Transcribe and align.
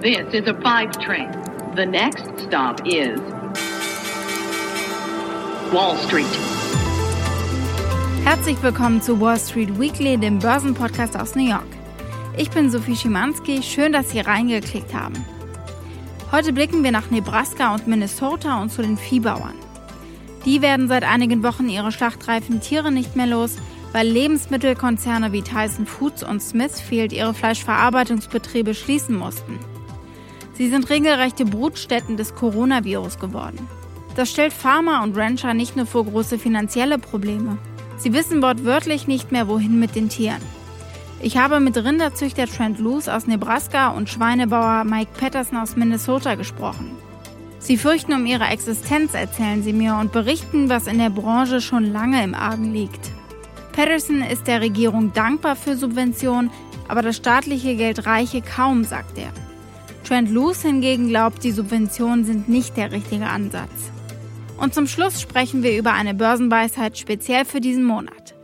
This 0.00 0.32
is 0.32 0.46
a 0.46 0.54
five 0.62 0.92
train. 1.00 1.28
The 1.74 1.84
next 1.84 2.22
stop 2.46 2.86
is 2.86 3.18
Wall 5.72 5.96
Street. 5.96 6.38
Herzlich 8.22 8.62
willkommen 8.62 9.02
zu 9.02 9.20
Wall 9.20 9.40
Street 9.40 9.76
Weekly, 9.76 10.16
dem 10.16 10.38
Börsenpodcast 10.38 11.16
aus 11.16 11.34
New 11.34 11.48
York. 11.48 11.66
Ich 12.36 12.48
bin 12.50 12.70
Sophie 12.70 12.94
Schimanski, 12.94 13.60
schön, 13.60 13.92
dass 13.92 14.10
Sie 14.10 14.20
reingeklickt 14.20 14.94
haben. 14.94 15.14
Heute 16.30 16.52
blicken 16.52 16.84
wir 16.84 16.92
nach 16.92 17.10
Nebraska 17.10 17.74
und 17.74 17.88
Minnesota 17.88 18.62
und 18.62 18.70
zu 18.70 18.82
den 18.82 18.98
Viehbauern. 18.98 19.54
Die 20.44 20.62
werden 20.62 20.86
seit 20.86 21.02
einigen 21.02 21.42
Wochen 21.42 21.68
ihre 21.68 21.90
schlachtreifen 21.90 22.60
Tiere 22.60 22.92
nicht 22.92 23.16
mehr 23.16 23.26
los, 23.26 23.56
weil 23.90 24.06
Lebensmittelkonzerne 24.06 25.32
wie 25.32 25.42
Tyson 25.42 25.86
Foods 25.86 26.22
und 26.22 26.40
Smithfield 26.40 27.12
ihre 27.12 27.34
Fleischverarbeitungsbetriebe 27.34 28.76
schließen 28.76 29.16
mussten. 29.16 29.58
Sie 30.58 30.68
sind 30.68 30.90
regelrechte 30.90 31.44
Brutstätten 31.44 32.16
des 32.16 32.34
Coronavirus 32.34 33.20
geworden. 33.20 33.68
Das 34.16 34.28
stellt 34.28 34.52
Farmer 34.52 35.04
und 35.04 35.16
Rancher 35.16 35.54
nicht 35.54 35.76
nur 35.76 35.86
vor 35.86 36.04
große 36.04 36.36
finanzielle 36.36 36.98
Probleme. 36.98 37.58
Sie 37.96 38.12
wissen 38.12 38.42
wortwörtlich 38.42 39.06
nicht 39.06 39.30
mehr, 39.30 39.46
wohin 39.46 39.78
mit 39.78 39.94
den 39.94 40.08
Tieren. 40.08 40.42
Ich 41.22 41.36
habe 41.36 41.60
mit 41.60 41.76
Rinderzüchter 41.76 42.46
Trent 42.46 42.80
Luce 42.80 43.08
aus 43.08 43.28
Nebraska 43.28 43.90
und 43.90 44.08
Schweinebauer 44.08 44.82
Mike 44.82 45.12
Patterson 45.16 45.58
aus 45.58 45.76
Minnesota 45.76 46.34
gesprochen. 46.34 46.90
Sie 47.60 47.76
fürchten 47.76 48.12
um 48.12 48.26
ihre 48.26 48.46
Existenz, 48.46 49.14
erzählen 49.14 49.62
sie 49.62 49.72
mir, 49.72 49.94
und 49.94 50.10
berichten, 50.10 50.68
was 50.68 50.88
in 50.88 50.98
der 50.98 51.10
Branche 51.10 51.60
schon 51.60 51.92
lange 51.92 52.24
im 52.24 52.34
Argen 52.34 52.72
liegt. 52.72 53.12
Patterson 53.70 54.22
ist 54.22 54.48
der 54.48 54.60
Regierung 54.60 55.12
dankbar 55.12 55.54
für 55.54 55.76
Subventionen, 55.76 56.50
aber 56.88 57.02
das 57.02 57.16
staatliche 57.16 57.76
Geld 57.76 58.06
reiche 58.06 58.42
kaum, 58.42 58.82
sagt 58.82 59.18
er. 59.18 59.32
Trent 60.08 60.30
Luce 60.30 60.62
hingegen 60.62 61.08
glaubt, 61.08 61.44
die 61.44 61.52
Subventionen 61.52 62.24
sind 62.24 62.48
nicht 62.48 62.78
der 62.78 62.92
richtige 62.92 63.26
Ansatz. 63.26 63.92
Und 64.56 64.72
zum 64.72 64.86
Schluss 64.86 65.20
sprechen 65.20 65.62
wir 65.62 65.76
über 65.76 65.92
eine 65.92 66.14
Börsenweisheit 66.14 66.96
speziell 66.96 67.44
für 67.44 67.60
diesen 67.60 67.84
Monat. 67.84 68.34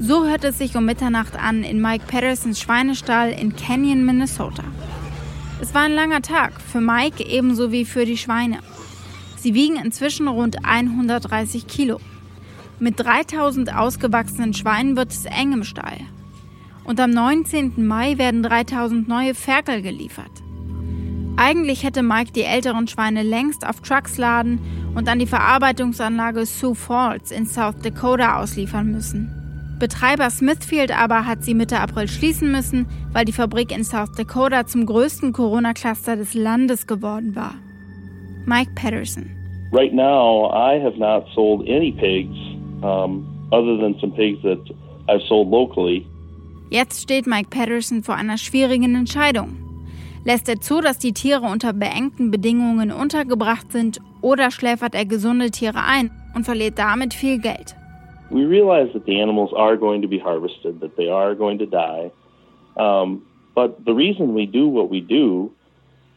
So 0.00 0.24
hört 0.24 0.44
es 0.44 0.56
sich 0.56 0.74
um 0.76 0.86
Mitternacht 0.86 1.36
an 1.36 1.62
in 1.62 1.82
Mike 1.82 2.06
Pattersons 2.08 2.58
Schweinestall 2.58 3.32
in 3.32 3.54
Canyon, 3.54 4.06
Minnesota. 4.06 4.64
Es 5.60 5.74
war 5.74 5.82
ein 5.82 5.92
langer 5.92 6.22
Tag, 6.22 6.58
für 6.58 6.80
Mike 6.80 7.22
ebenso 7.22 7.70
wie 7.70 7.84
für 7.84 8.06
die 8.06 8.16
Schweine. 8.16 8.60
Sie 9.36 9.52
wiegen 9.52 9.76
inzwischen 9.76 10.26
rund 10.26 10.64
130 10.64 11.66
Kilo. 11.66 12.00
Mit 12.78 12.98
3000 12.98 13.74
ausgewachsenen 13.74 14.54
Schweinen 14.54 14.96
wird 14.96 15.10
es 15.10 15.24
eng 15.24 15.52
im 15.52 15.64
Stall. 15.64 15.98
Und 16.84 16.98
am 16.98 17.10
19. 17.10 17.86
Mai 17.86 18.18
werden 18.18 18.42
3000 18.42 19.06
neue 19.06 19.34
Ferkel 19.34 19.82
geliefert. 19.82 20.42
Eigentlich 21.36 21.82
hätte 21.82 22.02
Mike 22.02 22.32
die 22.32 22.42
älteren 22.42 22.86
Schweine 22.88 23.22
längst 23.22 23.66
auf 23.66 23.80
Trucks 23.80 24.18
laden 24.18 24.60
und 24.94 25.08
an 25.08 25.18
die 25.18 25.26
Verarbeitungsanlage 25.26 26.44
Sioux 26.44 26.74
Falls 26.74 27.30
in 27.30 27.46
South 27.46 27.80
Dakota 27.82 28.40
ausliefern 28.40 28.92
müssen. 28.92 29.38
Betreiber 29.78 30.30
Smithfield 30.30 30.96
aber 30.96 31.26
hat 31.26 31.42
sie 31.42 31.54
Mitte 31.54 31.80
April 31.80 32.06
schließen 32.06 32.52
müssen, 32.52 32.86
weil 33.12 33.24
die 33.24 33.32
Fabrik 33.32 33.76
in 33.76 33.82
South 33.82 34.12
Dakota 34.16 34.66
zum 34.66 34.86
größten 34.86 35.32
Corona-Cluster 35.32 36.14
des 36.16 36.34
Landes 36.34 36.86
geworden 36.86 37.34
war. 37.34 37.54
Mike 38.46 38.70
Patterson. 38.76 39.30
Right 39.72 39.92
now, 39.92 40.52
I 40.52 40.78
have 40.78 40.98
not 40.98 41.24
sold 41.34 41.68
any 41.68 41.90
pigs, 41.92 42.36
um, 42.82 43.26
other 43.52 43.76
than 43.76 43.98
some 44.00 44.12
pigs 44.12 44.42
that 44.42 44.60
I've 45.08 45.22
sold 45.28 45.48
locally. 45.48 46.06
Jetzt 46.70 47.02
steht 47.02 47.26
Mike 47.26 47.50
Patterson 47.50 48.02
vor 48.02 48.14
einer 48.14 48.38
schwierigen 48.38 48.94
Entscheidung. 48.94 49.58
Lässt 50.24 50.48
er 50.48 50.60
zu, 50.60 50.80
dass 50.80 50.98
die 50.98 51.12
Tiere 51.12 51.46
unter 51.46 51.72
beengten 51.72 52.30
Bedingungen 52.30 52.92
untergebracht 52.92 53.72
sind, 53.72 54.00
oder 54.20 54.50
schläfert 54.52 54.94
er 54.94 55.04
gesunde 55.04 55.50
Tiere 55.50 55.84
ein 55.84 56.10
und 56.34 56.44
verliert 56.44 56.78
damit 56.78 57.12
viel 57.12 57.38
Geld? 57.38 57.74
we 58.32 58.46
realize 58.46 58.88
that 58.94 59.04
the 59.04 59.20
animals 59.20 59.52
are 59.54 59.76
going 59.76 60.02
to 60.02 60.08
be 60.08 60.18
harvested, 60.18 60.80
that 60.80 60.96
they 60.96 61.08
are 61.08 61.34
going 61.34 61.58
to 61.58 61.66
die. 61.66 62.10
Um, 62.76 63.26
but 63.54 63.84
the 63.84 63.92
reason 63.92 64.32
we 64.32 64.46
do 64.46 64.66
what 64.66 64.88
we 64.88 65.00
do 65.00 65.52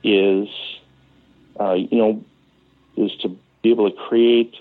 is, 0.01 0.47
uh, 1.59 1.73
you 1.73 1.97
know, 1.97 2.23
is 2.95 3.11
to 3.21 3.37
be 3.61 3.71
able 3.71 3.91
to 3.91 3.97
create 4.07 4.55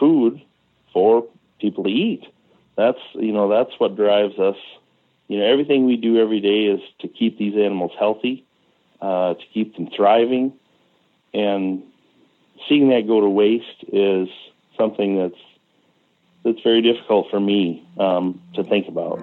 food 0.00 0.42
for 0.92 1.26
people 1.60 1.84
to 1.84 1.90
eat. 1.90 2.22
That's 2.76 2.98
you 3.14 3.32
know 3.32 3.48
that's 3.48 3.72
what 3.78 3.96
drives 3.96 4.38
us. 4.38 4.56
You 5.28 5.38
know, 5.38 5.44
everything 5.44 5.86
we 5.86 5.96
do 5.96 6.18
every 6.18 6.40
day 6.40 6.64
is 6.64 6.80
to 7.00 7.08
keep 7.08 7.38
these 7.38 7.54
animals 7.54 7.92
healthy, 7.98 8.44
uh, 9.00 9.34
to 9.34 9.44
keep 9.54 9.76
them 9.76 9.88
thriving, 9.94 10.52
and 11.32 11.82
seeing 12.68 12.88
that 12.88 13.06
go 13.06 13.20
to 13.20 13.28
waste 13.28 13.84
is 13.92 14.28
something 14.76 15.18
that's 15.18 15.42
it's 16.44 16.62
very 16.62 16.82
difficult 16.82 17.26
for 17.30 17.40
me 17.40 17.86
um, 17.98 18.40
to 18.54 18.64
think 18.64 18.88
about. 18.88 19.20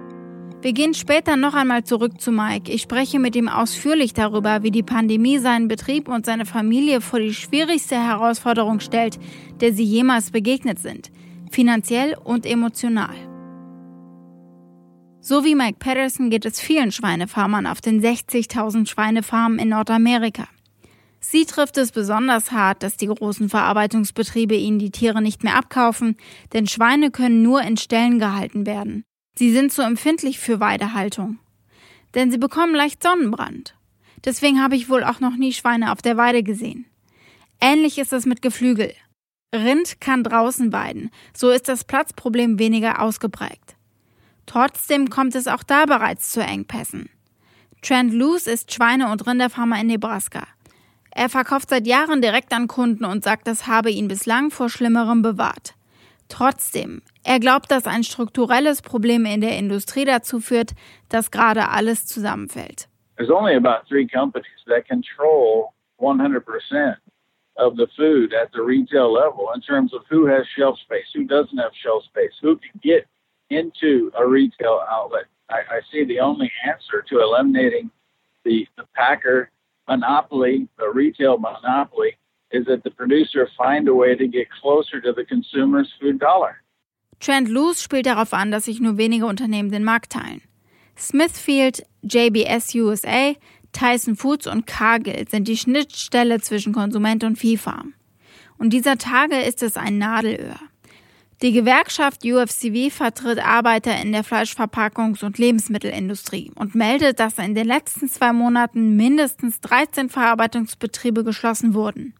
Wir 0.61 0.73
gehen 0.73 0.95
später 0.95 1.35
noch 1.35 1.53
einmal 1.53 1.83
zurück 1.83 2.19
zu 2.19 2.31
Mike. 2.31 2.71
Ich 2.71 2.81
spreche 2.81 3.19
mit 3.19 3.35
ihm 3.35 3.47
ausführlich 3.47 4.13
darüber, 4.13 4.63
wie 4.63 4.71
die 4.71 4.81
Pandemie 4.81 5.37
seinen 5.37 5.67
Betrieb 5.67 6.09
und 6.09 6.25
seine 6.25 6.45
Familie 6.45 6.99
vor 6.99 7.19
die 7.19 7.33
schwierigste 7.33 7.95
Herausforderung 7.95 8.79
stellt, 8.79 9.19
der 9.61 9.71
sie 9.71 9.83
jemals 9.83 10.31
begegnet 10.31 10.79
sind, 10.79 11.11
finanziell 11.51 12.15
und 12.23 12.45
emotional. 12.45 13.15
So 15.19 15.43
wie 15.43 15.55
Mike 15.55 15.77
Patterson 15.79 16.29
geht 16.29 16.45
es 16.45 16.61
vielen 16.61 16.91
Schweinefarmern 16.91 17.67
auf 17.67 17.81
den 17.81 18.01
60.000 18.01 18.87
Schweinefarmen 18.87 19.59
in 19.59 19.69
Nordamerika. 19.69 20.47
Sie 21.19 21.45
trifft 21.45 21.77
es 21.77 21.91
besonders 21.91 22.51
hart, 22.51 22.83
dass 22.83 22.95
die 22.95 23.07
großen 23.07 23.49
Verarbeitungsbetriebe 23.49 24.55
ihnen 24.55 24.79
die 24.79 24.91
Tiere 24.91 25.21
nicht 25.21 25.43
mehr 25.43 25.55
abkaufen, 25.55 26.15
denn 26.53 26.67
Schweine 26.67 27.11
können 27.11 27.41
nur 27.41 27.61
in 27.61 27.75
Ställen 27.75 28.19
gehalten 28.19 28.65
werden. 28.65 29.03
Sie 29.35 29.51
sind 29.51 29.73
zu 29.73 29.81
empfindlich 29.81 30.39
für 30.39 30.59
Weidehaltung. 30.59 31.39
Denn 32.15 32.31
sie 32.31 32.37
bekommen 32.37 32.73
leicht 32.73 33.03
Sonnenbrand. 33.03 33.75
Deswegen 34.23 34.61
habe 34.61 34.75
ich 34.75 34.89
wohl 34.89 35.03
auch 35.03 35.19
noch 35.19 35.35
nie 35.35 35.53
Schweine 35.53 35.91
auf 35.91 36.01
der 36.01 36.17
Weide 36.17 36.43
gesehen. 36.43 36.85
Ähnlich 37.59 37.97
ist 37.97 38.13
es 38.13 38.25
mit 38.25 38.41
Geflügel. 38.41 38.93
Rind 39.55 40.01
kann 40.01 40.23
draußen 40.23 40.73
weiden, 40.73 41.09
so 41.33 41.49
ist 41.49 41.69
das 41.69 41.85
Platzproblem 41.85 42.59
weniger 42.59 43.01
ausgeprägt. 43.01 43.75
Trotzdem 44.45 45.09
kommt 45.09 45.35
es 45.35 45.47
auch 45.47 45.63
da 45.63 45.85
bereits 45.85 46.31
zu 46.31 46.41
Engpässen. 46.41 47.09
Trent 47.81 48.13
Luce 48.13 48.47
ist 48.47 48.73
Schweine- 48.73 49.11
und 49.11 49.25
Rinderfarmer 49.25 49.79
in 49.79 49.87
Nebraska. 49.87 50.47
Er 51.11 51.29
verkauft 51.29 51.69
seit 51.69 51.87
Jahren 51.87 52.21
direkt 52.21 52.53
an 52.53 52.67
Kunden 52.67 53.05
und 53.05 53.23
sagt, 53.23 53.47
das 53.47 53.67
habe 53.67 53.89
ihn 53.89 54.07
bislang 54.07 54.51
vor 54.51 54.69
Schlimmerem 54.69 55.21
bewahrt. 55.21 55.75
Trotzdem, 56.27 57.01
er 57.23 57.39
glaubt, 57.39 57.71
dass 57.71 57.87
ein 57.87 58.03
strukturelles 58.03 58.81
Problem 58.81 59.25
in 59.25 59.39
der 59.39 59.57
Industrie 59.57 60.03
dazu 60.03 60.41
führt, 60.41 60.71
dass 61.07 61.31
gerade 61.31 61.69
alles 61.69 62.05
zusammenfällt. 62.05 62.89
There's 63.15 63.31
only 63.31 63.55
about 63.55 63.87
three 63.87 64.05
companies 64.05 64.45
that 64.67 64.85
control 64.87 65.69
100% 65.99 66.97
of 67.57 67.75
the 67.75 67.87
food 67.97 68.33
at 68.33 68.51
the 68.51 68.61
retail 68.61 69.11
level 69.11 69.51
in 69.53 69.61
terms 69.61 69.93
of 69.93 70.01
who 70.09 70.25
has 70.25 70.45
shelf 70.55 70.77
space, 70.79 71.07
who 71.13 71.25
doesn't 71.25 71.57
have 71.57 71.71
shelf 71.83 72.03
space, 72.05 72.31
who 72.41 72.57
can 72.57 72.79
get 72.83 73.07
into 73.49 74.11
a 74.17 74.25
retail 74.25 74.83
outlet. 74.89 75.25
I, 75.49 75.59
I 75.69 75.79
see 75.91 76.03
the 76.03 76.19
only 76.19 76.51
answer 76.65 77.03
to 77.09 77.21
eliminating 77.21 77.89
the, 78.43 78.67
the 78.77 78.85
packer 78.95 79.49
monopoly, 79.87 80.67
the 80.77 80.89
retail 80.89 81.37
monopoly, 81.37 82.17
is 82.51 82.65
that 82.65 82.83
the 82.83 82.91
producer 82.91 83.49
find 83.57 83.87
a 83.87 83.93
way 83.93 84.15
to 84.15 84.27
get 84.27 84.47
closer 84.61 85.01
to 85.01 85.11
the 85.13 85.25
consumer's 85.25 85.91
food 85.99 86.19
dollar. 86.19 86.61
Trent 87.19 87.49
Loos 87.49 87.81
spielt 87.81 88.05
darauf 88.05 88.33
an, 88.33 88.51
dass 88.51 88.65
sich 88.65 88.79
nur 88.79 88.97
wenige 88.97 89.25
Unternehmen 89.25 89.71
den 89.71 89.83
Markt 89.83 90.11
teilen. 90.11 90.41
Smithfield, 90.95 91.83
JBS 92.03 92.73
USA, 92.75 93.35
Tyson 93.77 94.15
Foods 94.15 94.47
und 94.47 94.65
Cargill 94.65 95.27
sind 95.29 95.47
die 95.47 95.57
Schnittstelle 95.57 96.39
zwischen 96.41 96.73
Konsument 96.73 97.23
und 97.23 97.37
Viehfarm. 97.37 97.93
Und 98.57 98.71
dieser 98.71 98.97
Tage 98.97 99.37
ist 99.37 99.61
es 99.61 99.77
ein 99.77 99.99
Nadelöhr. 99.99 100.55
Die 101.43 101.51
Gewerkschaft 101.51 102.25
UFCW 102.25 102.89
vertritt 102.89 103.37
Arbeiter 103.45 103.95
in 104.01 104.11
der 104.11 104.23
Fleischverpackungs- 104.23 105.23
und 105.23 105.37
Lebensmittelindustrie 105.37 106.51
und 106.55 106.73
meldet, 106.73 107.19
dass 107.19 107.37
in 107.37 107.53
den 107.53 107.67
letzten 107.67 108.09
zwei 108.09 108.33
Monaten 108.33 108.95
mindestens 108.95 109.61
13 109.61 110.09
Verarbeitungsbetriebe 110.09 111.23
geschlossen 111.23 111.75
wurden. 111.75 112.15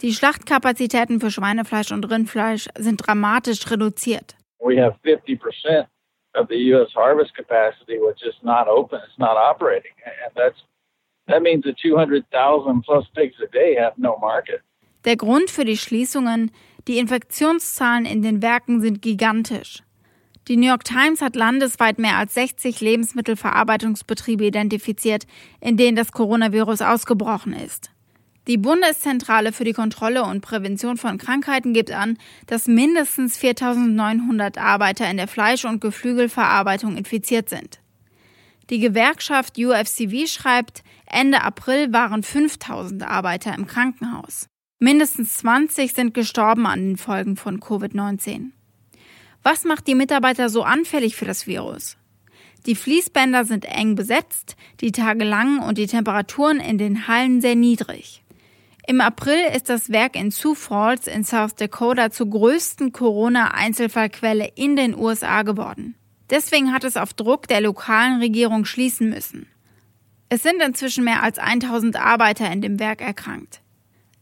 Die 0.00 0.12
Schlachtkapazitäten 0.12 1.18
für 1.18 1.32
Schweinefleisch 1.32 1.90
und 1.90 2.08
Rindfleisch 2.08 2.68
sind 2.78 3.04
dramatisch 3.04 3.68
reduziert. 3.68 4.36
We 4.60 4.80
have 4.80 4.96
50% 5.04 5.86
of 6.34 6.46
the 6.48 6.72
US 6.72 6.94
harvest 6.94 7.34
capacity 7.34 7.98
which 7.98 8.22
is 8.22 8.34
not 8.42 8.68
open, 8.68 9.00
it's 9.04 9.18
not 9.18 9.36
operating. 9.36 9.92
And 10.24 10.34
that's 10.36 10.62
that 11.26 11.42
means 11.42 11.64
that 11.64 11.76
200,000 11.78 12.82
plus 12.82 13.04
pigs 13.14 13.36
a 13.42 13.46
day 13.52 13.76
have 13.76 13.94
no 13.96 14.18
market. 14.20 14.60
Der 15.04 15.16
Grund 15.16 15.50
für 15.50 15.64
die 15.64 15.76
Schließungen 15.76 16.50
die 16.86 16.98
Infektionszahlen 16.98 18.04
in 18.04 18.22
den 18.22 18.42
Werken 18.42 18.80
sind 18.80 19.00
gigantisch. 19.00 19.82
Die 20.48 20.58
New 20.58 20.66
York 20.66 20.84
Times 20.84 21.22
hat 21.22 21.36
landesweit 21.36 21.98
mehr 21.98 22.18
als 22.18 22.34
60 22.34 22.82
Lebensmittelverarbeitungsbetriebe 22.82 24.44
identifiziert, 24.44 25.26
in 25.60 25.78
denen 25.78 25.96
das 25.96 26.12
Coronavirus 26.12 26.82
ausgebrochen 26.82 27.54
ist. 27.54 27.90
Die 28.46 28.58
Bundeszentrale 28.58 29.52
für 29.52 29.64
die 29.64 29.72
Kontrolle 29.72 30.22
und 30.24 30.42
Prävention 30.42 30.98
von 30.98 31.16
Krankheiten 31.16 31.72
gibt 31.72 31.90
an, 31.90 32.18
dass 32.46 32.66
mindestens 32.66 33.38
4900 33.38 34.58
Arbeiter 34.58 35.10
in 35.10 35.16
der 35.16 35.28
Fleisch- 35.28 35.64
und 35.64 35.80
Geflügelverarbeitung 35.80 36.98
infiziert 36.98 37.48
sind. 37.48 37.80
Die 38.68 38.80
Gewerkschaft 38.80 39.56
UFCV 39.58 40.26
schreibt, 40.26 40.82
Ende 41.14 41.42
April 41.42 41.92
waren 41.92 42.22
5000 42.24 43.04
Arbeiter 43.04 43.54
im 43.54 43.66
Krankenhaus. 43.66 44.48
Mindestens 44.80 45.38
20 45.38 45.92
sind 45.94 46.12
gestorben 46.12 46.66
an 46.66 46.80
den 46.80 46.96
Folgen 46.96 47.36
von 47.36 47.60
Covid-19. 47.60 48.50
Was 49.44 49.64
macht 49.64 49.86
die 49.86 49.94
Mitarbeiter 49.94 50.48
so 50.48 50.64
anfällig 50.64 51.14
für 51.14 51.24
das 51.24 51.46
Virus? 51.46 51.96
Die 52.66 52.74
Fließbänder 52.74 53.44
sind 53.44 53.64
eng 53.64 53.94
besetzt, 53.94 54.56
die 54.80 54.90
Tage 54.90 55.24
lang 55.24 55.60
und 55.60 55.78
die 55.78 55.86
Temperaturen 55.86 56.58
in 56.58 56.78
den 56.78 57.06
Hallen 57.06 57.40
sehr 57.40 57.54
niedrig. 57.54 58.24
Im 58.86 59.00
April 59.00 59.38
ist 59.54 59.68
das 59.68 59.90
Werk 59.90 60.16
in 60.16 60.32
Sioux 60.32 60.54
Falls 60.54 61.06
in 61.06 61.24
South 61.24 61.54
Dakota 61.54 62.10
zur 62.10 62.28
größten 62.28 62.92
Corona-Einzelfallquelle 62.92 64.50
in 64.56 64.76
den 64.76 64.98
USA 64.98 65.42
geworden. 65.42 65.94
Deswegen 66.28 66.72
hat 66.72 66.84
es 66.84 66.96
auf 66.96 67.14
Druck 67.14 67.46
der 67.46 67.60
lokalen 67.60 68.20
Regierung 68.20 68.64
schließen 68.64 69.08
müssen. 69.08 69.46
Es 70.28 70.42
sind 70.42 70.60
inzwischen 70.62 71.04
mehr 71.04 71.22
als 71.22 71.38
1000 71.38 71.96
Arbeiter 71.96 72.50
in 72.50 72.60
dem 72.60 72.78
Werk 72.78 73.00
erkrankt. 73.00 73.60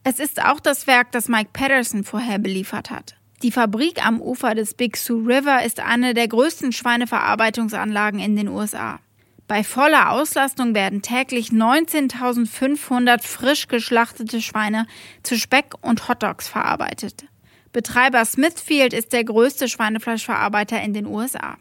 Es 0.03 0.19
ist 0.19 0.43
auch 0.43 0.59
das 0.59 0.85
Werk, 0.85 1.11
das 1.11 1.29
Mike 1.29 1.51
Patterson 1.53 2.03
vorher 2.03 2.39
beliefert 2.39 2.89
hat. 2.89 3.15
Die 3.41 3.51
Fabrik 3.51 4.05
am 4.05 4.21
Ufer 4.21 4.55
des 4.55 4.73
Big 4.73 4.97
Sioux 4.97 5.25
River 5.25 5.63
ist 5.63 5.79
eine 5.79 6.13
der 6.13 6.27
größten 6.27 6.71
Schweineverarbeitungsanlagen 6.71 8.19
in 8.19 8.35
den 8.35 8.47
USA. 8.47 8.99
Bei 9.47 9.63
voller 9.63 10.11
Auslastung 10.11 10.73
werden 10.73 11.01
täglich 11.01 11.49
19.500 11.49 13.21
frisch 13.21 13.67
geschlachtete 13.67 14.41
Schweine 14.41 14.87
zu 15.21 15.37
Speck 15.37 15.73
und 15.81 16.07
Hotdogs 16.07 16.47
verarbeitet. 16.47 17.25
Betreiber 17.73 18.23
Smithfield 18.23 18.93
ist 18.93 19.11
der 19.13 19.25
größte 19.25 19.67
Schweinefleischverarbeiter 19.67 20.81
in 20.81 20.93
den 20.93 21.05
USA. 21.05 21.57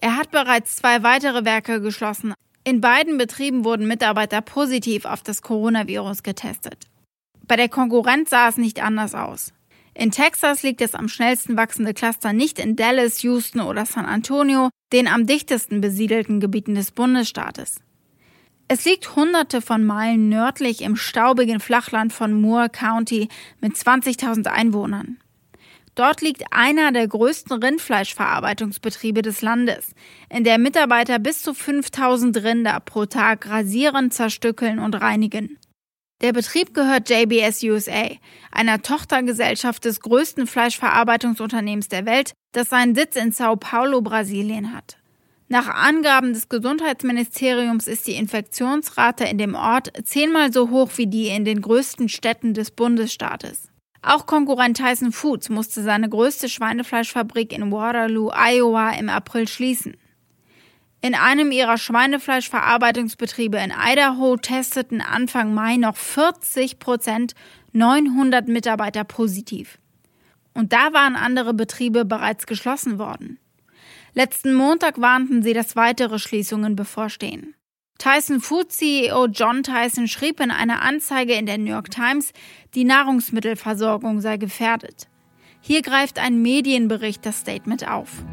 Er 0.00 0.16
hat 0.16 0.30
bereits 0.30 0.76
zwei 0.76 1.02
weitere 1.02 1.44
Werke 1.44 1.80
geschlossen. 1.80 2.34
In 2.64 2.80
beiden 2.80 3.18
Betrieben 3.18 3.64
wurden 3.64 3.88
Mitarbeiter 3.88 4.40
positiv 4.40 5.04
auf 5.04 5.22
das 5.22 5.42
Coronavirus 5.42 6.22
getestet. 6.22 6.86
Bei 7.48 7.56
der 7.56 7.68
Konkurrenz 7.68 8.30
sah 8.30 8.48
es 8.48 8.56
nicht 8.56 8.82
anders 8.82 9.14
aus. 9.14 9.52
In 9.94 10.12
Texas 10.12 10.62
liegt 10.62 10.80
das 10.80 10.94
am 10.94 11.08
schnellsten 11.08 11.56
wachsende 11.56 11.92
Cluster 11.92 12.32
nicht 12.32 12.58
in 12.58 12.76
Dallas, 12.76 13.22
Houston 13.22 13.60
oder 13.60 13.84
San 13.84 14.06
Antonio, 14.06 14.70
den 14.92 15.08
am 15.08 15.26
dichtesten 15.26 15.80
besiedelten 15.80 16.38
Gebieten 16.38 16.74
des 16.74 16.92
Bundesstaates. 16.92 17.80
Es 18.68 18.84
liegt 18.84 19.16
hunderte 19.16 19.60
von 19.60 19.84
Meilen 19.84 20.28
nördlich 20.28 20.82
im 20.82 20.96
staubigen 20.96 21.60
Flachland 21.60 22.12
von 22.12 22.40
Moore 22.40 22.70
County 22.70 23.28
mit 23.60 23.74
20.000 23.74 24.46
Einwohnern. 24.46 25.18
Dort 25.94 26.22
liegt 26.22 26.44
einer 26.50 26.90
der 26.90 27.06
größten 27.06 27.62
Rindfleischverarbeitungsbetriebe 27.62 29.20
des 29.20 29.42
Landes, 29.42 29.94
in 30.30 30.42
der 30.44 30.58
Mitarbeiter 30.58 31.18
bis 31.18 31.42
zu 31.42 31.52
5000 31.52 32.42
Rinder 32.42 32.80
pro 32.80 33.04
Tag 33.04 33.48
rasieren, 33.48 34.10
zerstückeln 34.10 34.78
und 34.78 34.94
reinigen. 34.94 35.58
Der 36.22 36.32
Betrieb 36.32 36.72
gehört 36.72 37.10
JBS 37.10 37.62
USA, 37.64 38.10
einer 38.52 38.80
Tochtergesellschaft 38.80 39.84
des 39.84 40.00
größten 40.00 40.46
Fleischverarbeitungsunternehmens 40.46 41.88
der 41.88 42.06
Welt, 42.06 42.32
das 42.52 42.70
seinen 42.70 42.94
Sitz 42.94 43.16
in 43.16 43.32
Sao 43.32 43.56
Paulo, 43.56 44.00
Brasilien 44.00 44.72
hat. 44.74 44.98
Nach 45.48 45.68
Angaben 45.68 46.32
des 46.32 46.48
Gesundheitsministeriums 46.48 47.86
ist 47.86 48.06
die 48.06 48.14
Infektionsrate 48.14 49.24
in 49.24 49.36
dem 49.36 49.54
Ort 49.54 49.92
zehnmal 50.04 50.52
so 50.52 50.70
hoch 50.70 50.92
wie 50.96 51.08
die 51.08 51.26
in 51.26 51.44
den 51.44 51.60
größten 51.60 52.08
Städten 52.08 52.54
des 52.54 52.70
Bundesstaates. 52.70 53.71
Auch 54.02 54.26
Konkurrent 54.26 54.76
Tyson 54.76 55.12
Foods 55.12 55.48
musste 55.48 55.82
seine 55.82 56.08
größte 56.08 56.48
Schweinefleischfabrik 56.48 57.52
in 57.52 57.70
Waterloo, 57.70 58.30
Iowa 58.32 58.90
im 58.90 59.08
April 59.08 59.46
schließen. 59.46 59.96
In 61.00 61.14
einem 61.14 61.52
ihrer 61.52 61.78
Schweinefleischverarbeitungsbetriebe 61.78 63.58
in 63.58 63.72
Idaho 63.72 64.36
testeten 64.36 65.00
Anfang 65.00 65.54
Mai 65.54 65.76
noch 65.76 65.96
40 65.96 66.80
Prozent 66.80 67.34
900 67.72 68.48
Mitarbeiter 68.48 69.04
positiv. 69.04 69.78
Und 70.52 70.72
da 70.72 70.92
waren 70.92 71.16
andere 71.16 71.54
Betriebe 71.54 72.04
bereits 72.04 72.46
geschlossen 72.46 72.98
worden. 72.98 73.38
Letzten 74.14 74.52
Montag 74.52 75.00
warnten 75.00 75.42
sie, 75.42 75.54
dass 75.54 75.76
weitere 75.76 76.18
Schließungen 76.18 76.76
bevorstehen. 76.76 77.54
Tyson 77.98 78.40
Food 78.40 78.70
CEO 78.70 79.28
John 79.28 79.62
Tyson 79.62 80.08
schrieb 80.08 80.40
in 80.40 80.50
einer 80.50 80.82
Anzeige 80.82 81.34
in 81.34 81.46
der 81.46 81.56
New 81.58 81.70
York 81.70 81.90
Times, 81.90 82.32
die 82.74 82.84
Nahrungsmittelversorgung 82.84 84.20
sei 84.20 84.38
gefährdet. 84.38 85.06
Hier 85.60 85.82
greift 85.82 86.18
ein 86.18 86.42
Medienbericht 86.42 87.24
das 87.24 87.38
Statement 87.38 87.88
auf. 87.88 88.24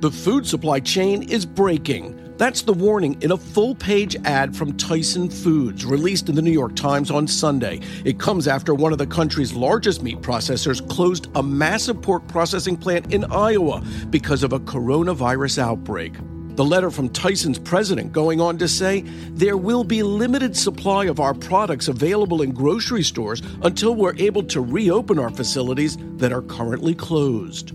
The 0.00 0.10
food 0.10 0.44
supply 0.44 0.80
chain 0.80 1.22
is 1.22 1.46
breaking. 1.46 2.14
That's 2.36 2.60
the 2.60 2.74
warning 2.74 3.16
in 3.22 3.32
a 3.32 3.36
full 3.36 3.74
page 3.74 4.16
ad 4.24 4.54
from 4.54 4.76
Tyson 4.76 5.30
Foods, 5.30 5.86
released 5.86 6.28
in 6.28 6.34
the 6.34 6.42
New 6.42 6.50
York 6.50 6.76
Times 6.76 7.10
on 7.10 7.26
Sunday. 7.26 7.80
It 8.04 8.18
comes 8.18 8.46
after 8.46 8.74
one 8.74 8.92
of 8.92 8.98
the 8.98 9.06
country's 9.06 9.54
largest 9.54 10.02
meat 10.02 10.20
processors 10.20 10.86
closed 10.90 11.28
a 11.34 11.42
massive 11.42 12.02
pork 12.02 12.26
processing 12.28 12.76
plant 12.76 13.14
in 13.14 13.24
Iowa 13.32 13.82
because 14.10 14.42
of 14.42 14.52
a 14.52 14.60
coronavirus 14.60 15.58
outbreak. 15.58 16.12
The 16.56 16.64
letter 16.64 16.90
from 16.90 17.10
Tyson's 17.10 17.58
president 17.58 18.14
going 18.14 18.40
on 18.40 18.56
to 18.58 18.66
say 18.66 19.04
there 19.34 19.58
will 19.58 19.84
be 19.84 20.02
limited 20.02 20.56
supply 20.56 21.04
of 21.04 21.20
our 21.20 21.34
products 21.34 21.88
available 21.88 22.40
in 22.40 22.52
grocery 22.52 23.02
stores 23.02 23.42
until 23.62 23.94
we're 23.94 24.16
able 24.16 24.42
to 24.44 24.62
reopen 24.62 25.18
our 25.18 25.28
facilities 25.28 25.98
that 26.16 26.32
are 26.32 26.40
currently 26.40 26.94
closed. 26.94 27.74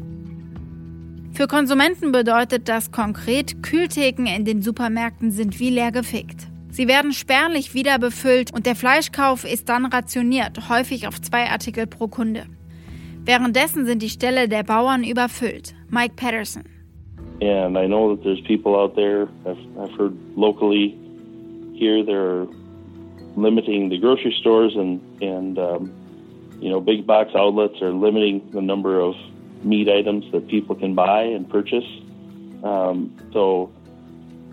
Für 1.33 1.48
Konsumenten 1.48 2.12
bedeutet 2.12 2.68
das 2.68 2.92
konkret, 2.92 3.62
Kühltheken 3.62 4.25
in 4.25 4.45
den 4.45 4.63
Supermärkten 4.63 5.31
sind 5.31 5.60
wie 5.60 5.69
leer 5.69 5.92
gefickt. 5.92 6.48
Sie 6.72 6.88
werden 6.88 7.13
spärlich 7.13 7.75
wieder 7.75 8.00
befüllt 8.00 8.51
und 8.51 8.66
der 8.66 8.75
Fleischkauf 8.75 9.45
ist 9.45 9.69
dann 9.69 9.86
rationiert, 9.86 10.69
häufig 10.69 11.07
auf 11.07 11.22
zwei 11.22 11.51
Artikel 11.51 11.86
pro 11.86 12.07
Kunde. 12.07 12.48
Währenddessen 13.25 13.86
sind 13.86 14.01
die 14.01 14.10
Ställe 14.10 14.50
der 14.50 14.63
Bauern 14.63 15.04
überfüllt. 15.04 15.75
Mike 15.89 16.16
Patterson. 16.16 16.63
And 17.41 17.77
I 17.77 17.88
know 17.88 18.15
that 18.15 18.23
there's 18.23 18.42
people 18.42 18.80
out 18.80 18.95
there, 18.95 19.27
I've, 19.47 19.80
I've 19.80 19.92
heard 19.97 20.16
locally 20.37 20.97
here, 21.73 22.06
they're 22.06 22.45
limiting 23.35 23.89
the 23.89 23.97
grocery 23.97 24.35
stores 24.39 24.75
and, 24.75 25.01
and 25.21 25.57
um, 25.57 26.57
you 26.61 26.69
know, 26.69 26.80
big 26.80 27.07
box 27.07 27.31
outlets 27.35 27.81
are 27.81 27.92
limiting 27.92 28.47
the 28.51 28.61
number 28.61 28.99
of 28.99 29.16
meat 29.63 29.89
items 29.89 30.31
that 30.31 30.47
people 30.47 30.75
can 30.75 30.94
buy 30.94 31.23
and 31.23 31.49
purchase. 31.49 31.85
Um, 32.63 33.16
so 33.33 33.71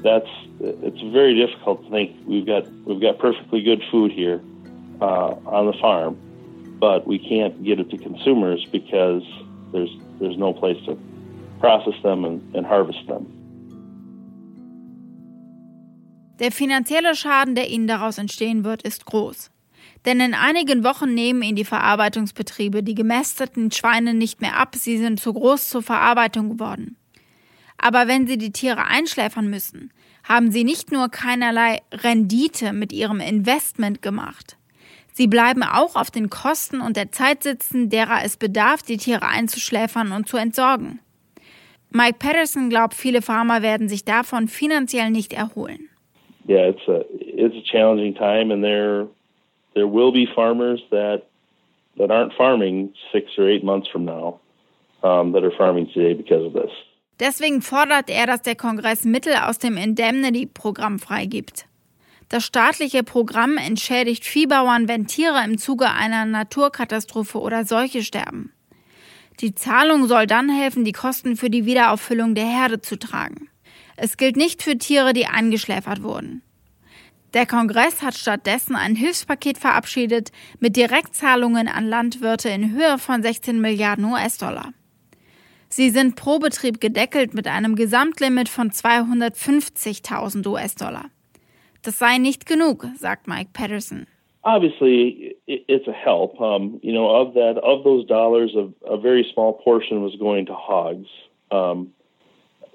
that's 0.02 0.28
it's 0.60 1.00
very 1.12 1.34
difficult 1.34 1.84
to 1.84 1.90
think 1.90 2.16
we've 2.26 2.46
got 2.46 2.66
we've 2.86 3.00
got 3.00 3.18
perfectly 3.18 3.62
good 3.62 3.82
food 3.90 4.12
here 4.12 4.40
uh, 5.00 5.34
on 5.44 5.66
the 5.66 5.74
farm, 5.74 6.16
but 6.78 7.06
we 7.06 7.18
can't 7.18 7.62
get 7.62 7.78
it 7.80 7.90
to 7.90 7.98
consumers 7.98 8.64
because 8.72 9.22
there's 9.72 9.90
there's 10.18 10.38
no 10.38 10.54
place 10.54 10.82
to 10.86 10.98
process 11.60 11.94
them 12.02 12.24
and, 12.24 12.54
and 12.54 12.66
harvest 12.68 13.06
them. 13.06 13.26
Der 16.38 16.52
finanzielle 16.52 17.16
Schaden, 17.16 17.54
der 17.54 17.68
ihnen 17.68 17.88
daraus 17.88 18.18
entstehen 18.18 18.64
wird, 18.64 18.82
ist 18.82 19.06
groß. 19.06 19.50
Denn 20.04 20.20
in 20.20 20.34
einigen 20.34 20.84
Wochen 20.84 21.12
nehmen 21.12 21.42
ihn 21.42 21.56
die 21.56 21.64
Verarbeitungsbetriebe 21.64 22.82
die 22.82 22.94
gemästeten 22.94 23.72
Schweine 23.72 24.14
nicht 24.14 24.40
mehr 24.40 24.56
ab, 24.56 24.76
sie 24.76 24.98
sind 24.98 25.18
zu 25.18 25.32
groß 25.32 25.68
zur 25.68 25.82
Verarbeitung 25.82 26.50
geworden. 26.50 26.96
Aber 27.76 28.06
wenn 28.06 28.26
sie 28.26 28.38
die 28.38 28.52
Tiere 28.52 28.86
einschläfern 28.86 29.50
müssen, 29.50 29.92
haben 30.24 30.50
sie 30.52 30.64
nicht 30.64 30.92
nur 30.92 31.08
keinerlei 31.08 31.80
Rendite 31.92 32.72
mit 32.72 32.92
ihrem 32.92 33.20
Investment 33.20 34.02
gemacht. 34.02 34.56
Sie 35.12 35.26
bleiben 35.26 35.62
auch 35.64 35.96
auf 35.96 36.10
den 36.10 36.30
Kosten 36.30 36.80
und 36.80 36.96
der 36.96 37.10
Zeit 37.10 37.42
sitzen, 37.42 37.90
derer 37.90 38.24
es 38.24 38.36
bedarf, 38.36 38.82
die 38.82 38.98
Tiere 38.98 39.26
einzuschläfern 39.26 40.12
und 40.12 40.28
zu 40.28 40.36
entsorgen. 40.36 41.00
Mike 41.90 42.18
Patterson 42.18 42.68
glaubt, 42.70 42.94
viele 42.94 43.22
Farmer 43.22 43.62
werden 43.62 43.88
sich 43.88 44.04
davon 44.04 44.48
finanziell 44.48 45.10
nicht 45.10 45.32
erholen. 45.32 45.88
Yeah, 46.46 46.68
it's 46.68 46.88
a 46.88 47.04
it's 47.10 47.54
a 47.54 47.62
challenging 47.62 48.14
time, 48.14 48.50
and 48.52 48.64
they're 48.64 49.06
there 49.74 49.86
will 49.86 50.12
be 50.12 50.26
farmers 50.34 50.80
that 50.90 51.24
that 51.98 52.10
aren't 52.10 52.32
farming 52.34 52.94
six 53.12 53.38
or 53.38 53.46
eight 53.48 53.62
months 53.62 53.88
from 53.88 54.04
now 54.04 54.40
um, 55.02 55.32
that 55.32 55.44
are 55.44 55.52
farming 55.56 55.88
today 55.92 56.14
because 56.14 56.44
of 56.44 56.54
this. 56.54 56.70
Deswegen 57.20 57.62
fordert 57.62 58.08
er, 58.08 58.26
dass 58.26 58.42
der 58.42 58.54
Kongress 58.54 59.04
Mittel 59.04 59.34
aus 59.34 59.58
dem 59.58 59.76
Indemnity-Programm 59.76 61.00
freigibt. 61.00 61.66
Das 62.28 62.44
staatliche 62.44 63.02
Programm 63.02 63.56
entschädigt 63.56 64.24
Viehbauern, 64.24 64.86
wenn 64.86 65.06
Tiere 65.06 65.42
im 65.44 65.58
Zuge 65.58 65.90
einer 65.90 66.26
Naturkatastrophe 66.26 67.40
oder 67.40 67.64
Seuche 67.64 68.02
sterben. 68.02 68.52
Die 69.40 69.54
Zahlung 69.54 70.08
soll 70.08 70.26
dann 70.26 70.48
helfen, 70.48 70.84
die 70.84 70.92
Kosten 70.92 71.36
für 71.36 71.48
die 71.48 71.64
Wiederauffüllung 71.64 72.34
der 72.34 72.46
Herde 72.46 72.80
zu 72.80 72.98
tragen. 72.98 73.48
Es 73.96 74.16
gilt 74.16 74.36
nicht 74.36 74.62
für 74.62 74.78
Tiere, 74.78 75.12
die 75.12 75.26
eingeschläfert 75.26 76.02
wurden. 76.02 76.42
Der 77.34 77.46
Kongress 77.46 78.02
hat 78.02 78.16
stattdessen 78.16 78.74
ein 78.74 78.96
Hilfspaket 78.96 79.58
verabschiedet 79.58 80.32
mit 80.60 80.76
Direktzahlungen 80.76 81.68
an 81.68 81.86
Landwirte 81.86 82.48
in 82.48 82.72
Höhe 82.72 82.98
von 82.98 83.22
16 83.22 83.60
Milliarden 83.60 84.06
US-Dollar. 84.06 84.72
Sie 85.68 85.90
sind 85.90 86.16
pro 86.16 86.38
Betrieb 86.38 86.80
gedeckelt 86.80 87.34
mit 87.34 87.46
einem 87.46 87.76
Gesamtlimit 87.76 88.48
von 88.48 88.70
250.000 88.70 90.46
US-Dollar. 90.46 91.10
Das 91.82 91.98
sei 91.98 92.18
nicht 92.18 92.46
genug, 92.46 92.86
sagt 92.98 93.28
Mike 93.28 93.50
Patterson. 93.52 94.06
Obviously, 94.48 95.36
it's 95.46 95.86
a 95.86 95.92
help. 95.92 96.40
Um, 96.40 96.80
you 96.82 96.94
know, 96.94 97.14
of 97.14 97.34
that, 97.34 97.60
of 97.62 97.84
those 97.84 98.06
dollars, 98.06 98.56
a, 98.56 98.72
a 98.86 98.98
very 98.98 99.30
small 99.34 99.52
portion 99.52 100.02
was 100.02 100.16
going 100.16 100.46
to 100.46 100.54
hogs. 100.54 101.08
Um, 101.50 101.90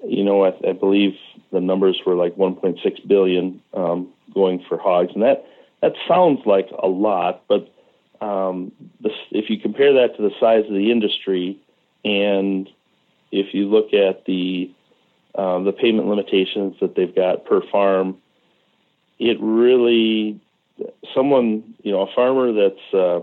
you 0.06 0.22
know, 0.22 0.44
I, 0.44 0.52
I, 0.68 0.72
believe 0.72 1.14
the 1.50 1.60
numbers 1.60 2.00
were 2.06 2.14
like 2.14 2.36
1.6 2.36 3.08
billion 3.08 3.60
um, 3.72 4.12
going 4.32 4.64
for 4.68 4.78
hogs, 4.78 5.10
and 5.14 5.24
that 5.24 5.46
that 5.82 5.94
sounds 6.06 6.46
like 6.46 6.68
a 6.80 6.86
lot, 6.86 7.42
but 7.48 7.74
um, 8.20 8.70
if 9.32 9.50
you 9.50 9.58
compare 9.58 9.94
that 9.94 10.16
to 10.16 10.22
the 10.22 10.30
size 10.38 10.64
of 10.66 10.74
the 10.74 10.92
industry, 10.92 11.58
and 12.04 12.68
if 13.32 13.52
you 13.52 13.68
look 13.68 13.92
at 13.92 14.26
the 14.26 14.70
um, 15.34 15.64
the 15.64 15.72
payment 15.72 16.06
limitations 16.06 16.76
that 16.80 16.94
they've 16.94 17.16
got 17.16 17.46
per 17.46 17.62
farm, 17.72 18.18
it 19.18 19.38
really 19.40 20.40
someone 21.14 21.74
you 21.82 21.92
know 21.92 22.02
a 22.02 22.14
farmer 22.14 22.52
that's 22.52 22.94
uh, 22.94 23.20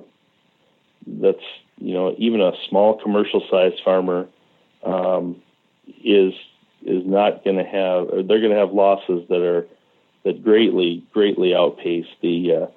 that's 1.07 1.43
you 1.77 1.93
know 1.93 2.15
even 2.17 2.41
a 2.41 2.51
small 2.69 2.99
commercial 3.01 3.43
sized 3.49 3.81
farmer 3.83 4.27
um, 4.83 5.41
is 6.03 6.33
is 6.83 7.03
not 7.05 7.43
going 7.43 7.57
to 7.57 7.63
have 7.63 8.07
they're 8.27 8.39
going 8.39 8.51
to 8.51 8.59
have 8.59 8.71
losses 8.71 9.27
that 9.29 9.41
are 9.41 9.67
that 10.23 10.43
greatly 10.43 11.03
greatly 11.13 11.53
outpace 11.55 12.07
the 12.21 12.53
uh, 12.53 12.67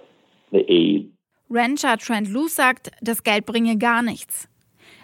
the 0.50 0.64
aid. 0.70 1.10
Rancher 1.50 1.96
Trent 1.98 2.28
Luce 2.30 2.56
sagt, 2.56 2.90
das 3.02 3.22
Geld 3.22 3.44
bringe 3.44 3.76
gar 3.76 4.02
nichts. 4.02 4.48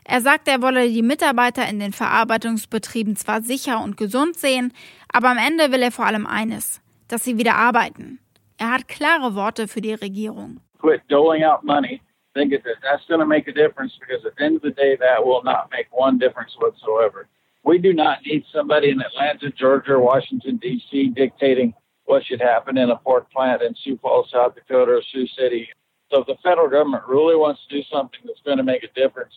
Er 0.05 0.21
sagt, 0.23 0.49
er 0.49 0.63
wolle 0.63 0.89
die 0.89 1.03
Mitarbeiter 1.03 1.69
in 1.69 1.79
den 1.79 1.93
Verarbeitungsbetrieben 1.93 3.15
zwar 3.15 3.43
sicher 3.43 3.83
und 3.83 3.97
gesund 3.97 4.37
sehen, 4.37 4.73
aber 5.13 5.29
am 5.29 5.39
Ende 5.39 5.71
will 5.71 5.83
er 5.83 5.93
vor 5.93 6.07
allem 6.07 6.27
eines, 6.27 6.81
dass 7.09 7.23
sie 7.23 7.39
wieder 7.39 7.55
arbeiten. 7.55 8.19
Er 8.61 8.73
hat 8.73 8.89
klare 8.89 9.35
Worte 9.35 9.67
für 9.67 9.81
die 9.81 9.95
Regierung. 9.95 10.61
Quit 10.79 11.01
doling 11.09 11.43
out 11.43 11.65
money. 11.65 12.03
Think 12.35 12.53
that 12.53 12.77
that's 12.83 13.07
going 13.09 13.21
to 13.21 13.27
make 13.27 13.49
a 13.49 13.53
difference 13.53 13.95
because 13.99 14.23
at 14.27 14.37
the 14.37 14.45
end 14.45 14.57
of 14.57 14.63
the 14.63 14.71
day 14.71 14.97
that 15.01 15.25
will 15.25 15.43
not 15.43 15.71
make 15.73 15.87
one 15.91 16.19
difference 16.19 16.55
whatsoever. 16.59 17.27
We 17.65 17.79
do 17.79 17.95
not 17.95 18.19
need 18.27 18.45
somebody 18.53 18.91
in 18.91 19.01
Atlanta, 19.01 19.51
Georgia, 19.51 19.99
Washington 19.99 20.59
D.C. 20.59 21.09
dictating 21.17 21.73
what 22.05 22.23
should 22.27 22.43
happen 22.43 22.77
in 22.77 22.91
a 22.91 22.97
pork 22.97 23.33
plant 23.33 23.63
in 23.63 23.75
Sioux 23.83 23.99
Falls, 24.03 24.31
South 24.31 24.55
Dakota, 24.55 24.93
or 24.93 25.03
Sioux 25.11 25.27
City. 25.39 25.67
So 26.13 26.21
if 26.21 26.27
the 26.27 26.37
federal 26.43 26.69
government 26.69 27.05
really 27.09 27.37
wants 27.37 27.63
to 27.67 27.77
do 27.77 27.83
something 27.91 28.21
that's 28.27 28.43
going 28.45 28.59
to 28.59 28.63
make 28.63 28.85
a 28.85 28.93
difference, 28.93 29.33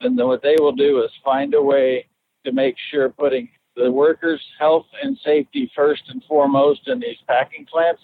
then 0.00 0.14
what 0.16 0.42
they 0.42 0.54
will 0.60 0.72
do 0.72 1.02
is 1.02 1.10
find 1.24 1.52
a 1.54 1.62
way 1.62 2.06
to 2.44 2.52
make 2.52 2.76
sure 2.92 3.08
putting 3.08 3.48
the 3.74 3.90
workers' 3.90 4.44
health 4.58 4.86
and 5.02 5.18
safety 5.24 5.70
first 5.74 6.02
and 6.08 6.22
foremost 6.28 6.86
in 6.86 7.00
these 7.00 7.16
packing 7.26 7.66
plants, 7.66 8.02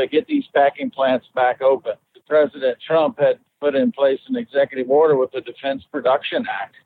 but 0.00 0.10
get 0.10 0.26
these 0.26 0.46
packing 0.54 0.90
plants 0.90 1.26
back 1.34 1.60
open. 1.60 1.92
President 2.26 2.78
Trump 2.86 3.18
had 3.18 3.38
put 3.60 3.74
in 3.74 3.92
place 3.92 4.20
an 4.28 4.36
executive 4.36 4.88
order 4.88 5.16
with 5.16 5.30
the 5.32 5.40
Defense 5.40 5.82
Production 5.90 6.46
Act, 6.62 6.76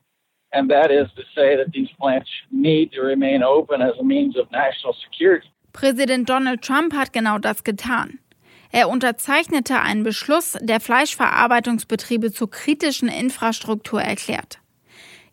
and 0.51 0.69
that 0.71 0.89
is 0.91 1.07
to 1.15 1.23
say 1.35 1.55
that 1.55 1.71
these 1.71 1.89
plants 1.99 2.29
need 2.51 2.91
to 2.93 3.01
remain 3.01 3.43
open 3.43 3.81
as 3.81 3.93
a 3.99 4.03
means 4.03 4.35
of 4.37 4.51
national 4.51 4.95
security. 5.05 5.47
Präsident 5.71 6.27
Donald 6.27 6.61
Trump 6.61 6.93
hat 6.93 7.13
genau 7.13 7.37
das 7.37 7.63
getan. 7.63 8.19
Er 8.71 8.89
unterzeichnete 8.89 9.79
einen 9.79 10.03
Beschluss, 10.03 10.57
der 10.59 10.79
Fleischverarbeitungsbetriebe 10.79 12.31
zur 12.31 12.49
kritischen 12.49 13.07
Infrastruktur 13.07 14.01
erklärt. 14.01 14.59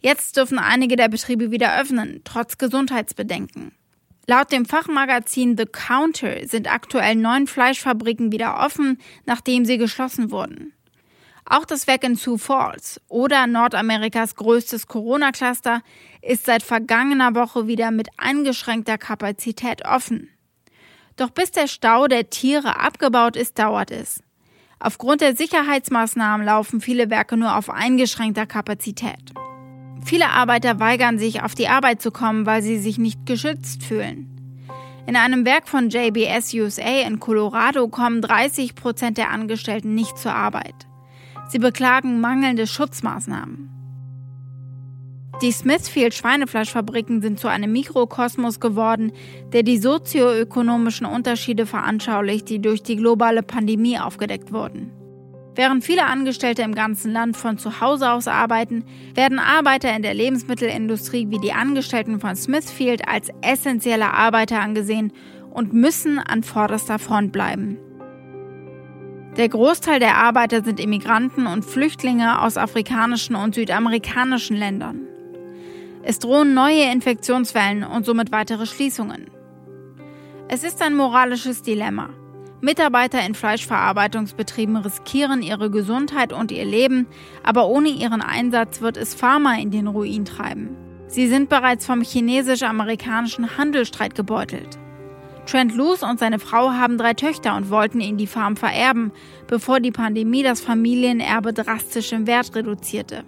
Jetzt 0.01 0.37
dürfen 0.37 0.59
einige 0.59 0.97
der 0.97 1.09
Betriebe 1.09 1.51
wieder 1.51 1.81
öffnen, 1.81 2.21
trotz 2.25 2.59
Gesundheitsbedenken. 2.59 3.73
Laut 4.29 4.53
dem 4.53 4.65
Fachmagazin 4.65 5.57
The 5.57 5.67
Counter 5.67 6.47
sind 6.47 6.73
aktuell 6.73 7.17
neun 7.17 7.47
Fleischfabriken 7.47 8.31
wieder 8.31 8.61
offen, 8.61 8.99
nachdem 9.27 9.65
sie 9.65 9.79
geschlossen 9.79 10.31
wurden. 10.31 10.73
Auch 11.45 11.65
das 11.65 11.89
Werk 11.89 12.05
in 12.05 12.15
Sioux 12.15 12.39
Falls 12.39 13.01
oder 13.09 13.49
Nordamerikas 13.49 14.37
größtes 14.37 14.87
Corona-Cluster 14.87 15.83
ist 16.23 16.47
seit 16.47 16.63
vergangener 16.63 17.35
Woche 17.35 17.67
wieder 17.67 17.91
mit 17.91 18.09
eingeschränkter 18.17 18.97
Kapazität 18.97 19.85
offen. 19.85 20.31
Doch 21.17 21.31
bis 21.31 21.51
der 21.51 21.67
Stau 21.67 22.07
der 22.07 22.31
Tiere 22.31 22.79
abgebaut 22.79 23.37
ist, 23.37 23.59
dauert 23.59 23.91
es. 23.91 24.23
Aufgrund 24.79 25.21
der 25.21 25.37
Sicherheitsmaßnahmen 25.37 26.47
laufen 26.47 26.81
viele 26.81 27.11
Werke 27.11 27.37
nur 27.37 27.57
auf 27.57 27.71
eingeschränkter 27.71 28.47
Kapazität. 28.47 29.33
Viele 30.05 30.31
Arbeiter 30.31 30.81
weigern 30.81 31.19
sich, 31.19 31.43
auf 31.43 31.55
die 31.55 31.69
Arbeit 31.69 32.03
zu 32.03 32.11
kommen, 32.11 32.47
weil 32.47 32.63
sie 32.63 32.79
sich 32.79 32.99
nicht 32.99 33.25
geschützt 33.27 33.83
fühlen. 33.83 34.29
In 35.07 35.17
einem 35.17 35.45
Werk 35.45 35.69
von 35.69 35.91
JBS 35.91 36.55
USA 36.55 37.01
in 37.07 37.19
Colorado 37.19 37.89
kommen 37.89 38.23
30 38.23 38.75
Prozent 38.75 39.19
der 39.19 39.31
Angestellten 39.31 39.95
nicht 39.95 40.17
zur 40.17 40.35
Arbeit. 40.35 40.87
Sie 41.49 41.59
beklagen 41.59 42.21
mangelnde 42.21 42.67
Schutzmaßnahmen. 42.67 43.69
Die 45.43 45.51
Smithfield 45.51 46.15
Schweinefleischfabriken 46.15 47.21
sind 47.21 47.41
zu 47.41 47.49
einem 47.49 47.73
Mikrokosmos 47.73 48.61
geworden, 48.61 49.11
der 49.53 49.65
die 49.65 49.79
sozioökonomischen 49.79 51.05
Unterschiede 51.05 51.67
veranschaulicht, 51.67 52.49
die 52.49 52.61
durch 52.61 52.85
die 52.85 52.97
globale 52.97 53.43
Pandemie 53.43 53.99
aufgedeckt 53.99 54.53
wurden. 54.53 54.93
Während 55.55 55.85
viele 55.85 56.07
Angestellte 56.07 56.63
im 56.63 56.75
ganzen 56.75 57.13
Land 57.13 57.37
von 57.37 57.59
zu 57.59 57.81
Hause 57.81 58.11
aus 58.11 58.27
arbeiten, 58.27 58.85
werden 59.15 59.39
Arbeiter 59.39 59.95
in 59.95 60.03
der 60.03 60.15
Lebensmittelindustrie 60.15 61.29
wie 61.29 61.39
die 61.39 61.53
Angestellten 61.53 62.21
von 62.21 62.37
Smithfield 62.37 63.07
als 63.07 63.29
essentielle 63.43 64.13
Arbeiter 64.15 64.61
angesehen 64.61 65.13
und 65.51 65.75
müssen 65.75 66.19
an 66.19 66.43
vorderster 66.43 66.99
Front 66.99 67.33
bleiben. 67.33 67.79
Der 69.37 69.49
Großteil 69.49 69.99
der 69.99 70.17
Arbeiter 70.17 70.63
sind 70.63 70.81
Immigranten 70.81 71.47
und 71.47 71.65
Flüchtlinge 71.65 72.41
aus 72.41 72.57
afrikanischen 72.57 73.35
und 73.35 73.55
südamerikanischen 73.55 74.57
Ländern. 74.57 75.07
Es 76.03 76.19
drohen 76.19 76.55
neue 76.55 76.91
Infektionswellen 76.91 77.85
und 77.85 78.05
somit 78.05 78.33
weitere 78.33 78.67
Schließungen. 78.67 79.31
Es 80.49 80.65
ist 80.65 80.83
ein 80.83 80.95
moralisches 80.95 81.63
Dilemma. 81.63 82.11
Mitarbeiter 82.65 83.19
in 83.27 83.35
Fleischverarbeitungsbetrieben 83.35 84.77
riskieren 84.77 85.43
ihre 85.43 85.69
Gesundheit 85.69 86.33
und 86.33 86.53
ihr 86.53 86.65
Leben, 86.65 87.09
aber 87.43 87.67
ohne 87.67 87.89
ihren 87.89 88.23
Einsatz 88.23 88.81
wird 88.81 88.97
es 88.97 89.17
Pharma 89.17 89.57
in 89.57 89.73
den 89.73 89.89
Ruin 89.89 90.25
treiben. 90.25 90.77
Sie 91.09 91.27
sind 91.27 91.49
bereits 91.49 91.85
vom 91.87 92.03
chinesisch-amerikanischen 92.03 93.59
Handelsstreit 93.59 94.15
gebeutelt. 94.15 94.79
Trent 95.45 95.75
Luce 95.75 96.05
und 96.05 96.21
seine 96.21 96.39
Frau 96.39 96.71
haben 96.71 96.99
drei 96.99 97.15
Töchter 97.15 97.57
und 97.57 97.69
wollten 97.69 98.01
ihnen 98.01 98.17
die 98.17 98.29
Farm 98.29 98.55
vererben, 98.55 99.11
bevor 99.49 99.81
die 99.81 99.91
Pandemie 99.91 100.45
das 100.45 100.61
Familienerbe 100.61 101.53
drastisch 101.53 102.13
im 102.13 102.29
Wert 102.29 102.55
reduzierte. 102.55 103.25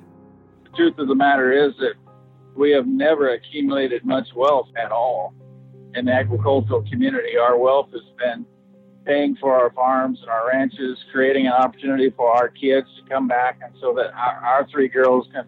In 5.96 6.06
the 6.06 6.12
agricultural 6.12 6.82
community. 6.90 7.38
Our 7.38 7.56
wealth 7.56 7.92
has 7.92 8.02
been 8.18 8.44
paying 9.04 9.36
for 9.36 9.54
our 9.54 9.70
farms 9.70 10.18
and 10.20 10.30
our 10.30 10.48
ranches, 10.48 10.98
creating 11.12 11.46
an 11.46 11.52
opportunity 11.52 12.10
for 12.10 12.30
our 12.30 12.48
kids 12.48 12.86
to 12.96 13.08
come 13.08 13.28
back, 13.28 13.60
and 13.62 13.74
so 13.80 13.92
that 13.94 14.12
our, 14.14 14.36
our 14.44 14.68
three 14.70 14.88
girls 14.88 15.28
can 15.32 15.46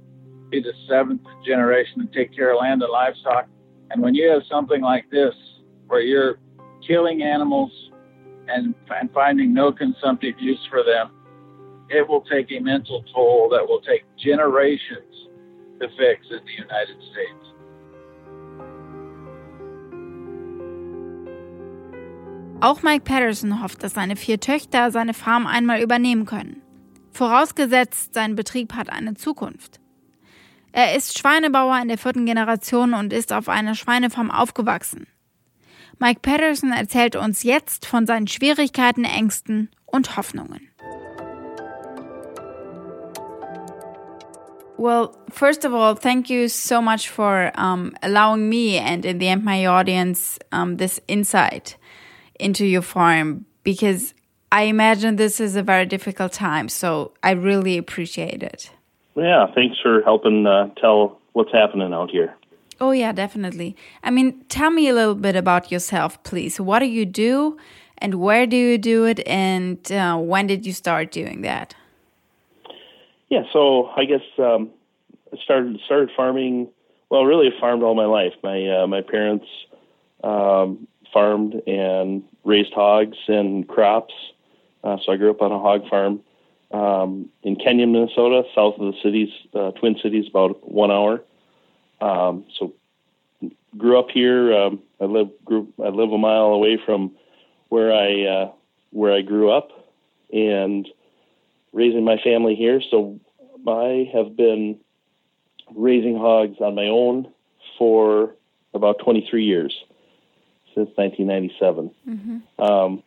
be 0.50 0.60
the 0.60 0.72
seventh 0.88 1.22
generation 1.44 2.06
to 2.06 2.14
take 2.14 2.34
care 2.34 2.52
of 2.52 2.60
land 2.60 2.82
and 2.82 2.90
livestock. 2.90 3.48
And 3.90 4.02
when 4.02 4.14
you 4.14 4.28
have 4.30 4.42
something 4.50 4.80
like 4.80 5.10
this, 5.10 5.34
where 5.86 6.00
you're 6.00 6.38
killing 6.86 7.22
animals 7.22 7.72
and, 8.48 8.74
and 8.90 9.12
finding 9.12 9.52
no 9.54 9.72
consumptive 9.72 10.34
use 10.38 10.60
for 10.70 10.82
them, 10.82 11.10
it 11.88 12.06
will 12.08 12.22
take 12.22 12.50
a 12.50 12.58
mental 12.58 13.04
toll 13.14 13.48
that 13.50 13.66
will 13.66 13.80
take 13.80 14.04
generations 14.16 15.28
to 15.80 15.88
fix 15.96 16.26
in 16.30 16.40
the 16.44 16.52
United 16.52 16.96
States. 17.12 17.55
Auch 22.60 22.82
Mike 22.82 23.04
Patterson 23.04 23.62
hofft, 23.62 23.82
dass 23.82 23.92
seine 23.92 24.16
vier 24.16 24.40
Töchter 24.40 24.90
seine 24.90 25.12
Farm 25.12 25.46
einmal 25.46 25.82
übernehmen 25.82 26.24
können. 26.24 26.62
Vorausgesetzt, 27.12 28.14
sein 28.14 28.34
Betrieb 28.34 28.72
hat 28.74 28.88
eine 28.88 29.14
Zukunft. 29.14 29.78
Er 30.72 30.96
ist 30.96 31.18
Schweinebauer 31.18 31.78
in 31.80 31.88
der 31.88 31.98
vierten 31.98 32.24
Generation 32.24 32.94
und 32.94 33.12
ist 33.12 33.32
auf 33.32 33.50
einer 33.50 33.74
Schweinefarm 33.74 34.30
aufgewachsen. 34.30 35.06
Mike 35.98 36.20
Patterson 36.20 36.72
erzählt 36.72 37.14
uns 37.14 37.42
jetzt 37.42 37.86
von 37.86 38.06
seinen 38.06 38.26
Schwierigkeiten, 38.26 39.04
Ängsten, 39.04 39.70
und 39.84 40.16
Hoffnungen. 40.16 40.70
Well, 44.78 45.10
first 45.30 45.64
of 45.64 45.72
all, 45.72 45.94
thank 45.94 46.28
you 46.28 46.48
so 46.48 46.82
much 46.82 47.08
for 47.10 47.52
um, 47.56 47.94
allowing 48.02 48.48
me 48.48 48.78
and 48.78 49.04
in 49.06 49.20
the 49.20 49.28
end 49.28 49.44
my 49.44 49.66
audience 49.66 50.38
um, 50.52 50.76
this 50.76 51.00
insight 51.06 51.78
into 52.38 52.66
your 52.66 52.82
farm 52.82 53.46
because 53.62 54.14
I 54.52 54.62
imagine 54.62 55.16
this 55.16 55.40
is 55.40 55.56
a 55.56 55.62
very 55.62 55.86
difficult 55.86 56.32
time. 56.32 56.68
So 56.68 57.12
I 57.22 57.32
really 57.32 57.78
appreciate 57.78 58.42
it. 58.42 58.70
Yeah, 59.16 59.46
thanks 59.54 59.76
for 59.82 60.02
helping 60.02 60.46
uh, 60.46 60.68
tell 60.80 61.20
what's 61.32 61.52
happening 61.52 61.92
out 61.92 62.10
here. 62.10 62.34
Oh, 62.80 62.90
yeah, 62.90 63.12
definitely. 63.12 63.74
I 64.02 64.10
mean, 64.10 64.44
tell 64.48 64.70
me 64.70 64.88
a 64.88 64.94
little 64.94 65.14
bit 65.14 65.34
about 65.34 65.72
yourself, 65.72 66.22
please. 66.22 66.60
What 66.60 66.80
do 66.80 66.86
you 66.86 67.06
do 67.06 67.56
and 67.98 68.16
where 68.16 68.46
do 68.46 68.56
you 68.56 68.76
do 68.76 69.04
it 69.04 69.26
and 69.26 69.90
uh, 69.90 70.16
when 70.18 70.46
did 70.46 70.66
you 70.66 70.72
start 70.72 71.10
doing 71.10 71.40
that? 71.42 71.74
Yeah, 73.28 73.42
so 73.52 73.86
I 73.96 74.04
guess 74.04 74.20
um, 74.38 74.70
I 75.32 75.38
started 75.42 75.80
started 75.84 76.10
farming. 76.16 76.68
Well, 77.10 77.24
really 77.24 77.48
farmed 77.58 77.82
all 77.82 77.94
my 77.94 78.04
life. 78.04 78.34
My 78.42 78.82
uh, 78.82 78.86
my 78.86 79.00
parents 79.00 79.46
um, 80.22 80.86
farmed 81.12 81.54
and 81.66 82.22
raised 82.44 82.72
hogs 82.72 83.18
and 83.28 83.68
crops. 83.68 84.14
Uh, 84.84 84.96
so 85.04 85.12
I 85.12 85.16
grew 85.16 85.30
up 85.30 85.42
on 85.42 85.52
a 85.52 85.58
hog 85.58 85.88
farm 85.88 86.20
um, 86.72 87.28
in 87.42 87.56
Kenyon, 87.56 87.92
Minnesota, 87.92 88.42
south 88.54 88.74
of 88.78 88.92
the 88.92 88.98
cities, 89.02 89.28
uh, 89.54 89.70
Twin 89.72 89.96
Cities, 90.02 90.26
about 90.28 90.68
one 90.68 90.90
hour. 90.90 91.22
Um, 92.00 92.44
so 92.58 92.74
grew 93.76 93.98
up 93.98 94.08
here. 94.12 94.52
Um, 94.52 94.80
I 95.00 95.04
live 95.04 95.28
grew 95.44 95.72
I 95.82 95.88
live 95.88 96.12
a 96.12 96.18
mile 96.18 96.46
away 96.46 96.78
from 96.84 97.12
where 97.68 97.92
I 97.92 98.24
uh, 98.24 98.52
where 98.90 99.12
I 99.12 99.22
grew 99.22 99.50
up, 99.50 99.70
and 100.32 100.88
raising 101.72 102.04
my 102.04 102.16
family 102.22 102.54
here. 102.54 102.80
So 102.90 103.18
I 103.66 104.10
have 104.12 104.36
been 104.36 104.78
raising 105.74 106.16
hogs 106.16 106.56
on 106.60 106.74
my 106.74 106.86
own 106.86 107.32
for 107.78 108.34
about 108.74 108.98
23 109.04 109.44
years 109.44 109.74
since 110.76 110.90
1997. 110.96 111.90
Mm-hmm. 112.08 112.62
Um, 112.62 113.02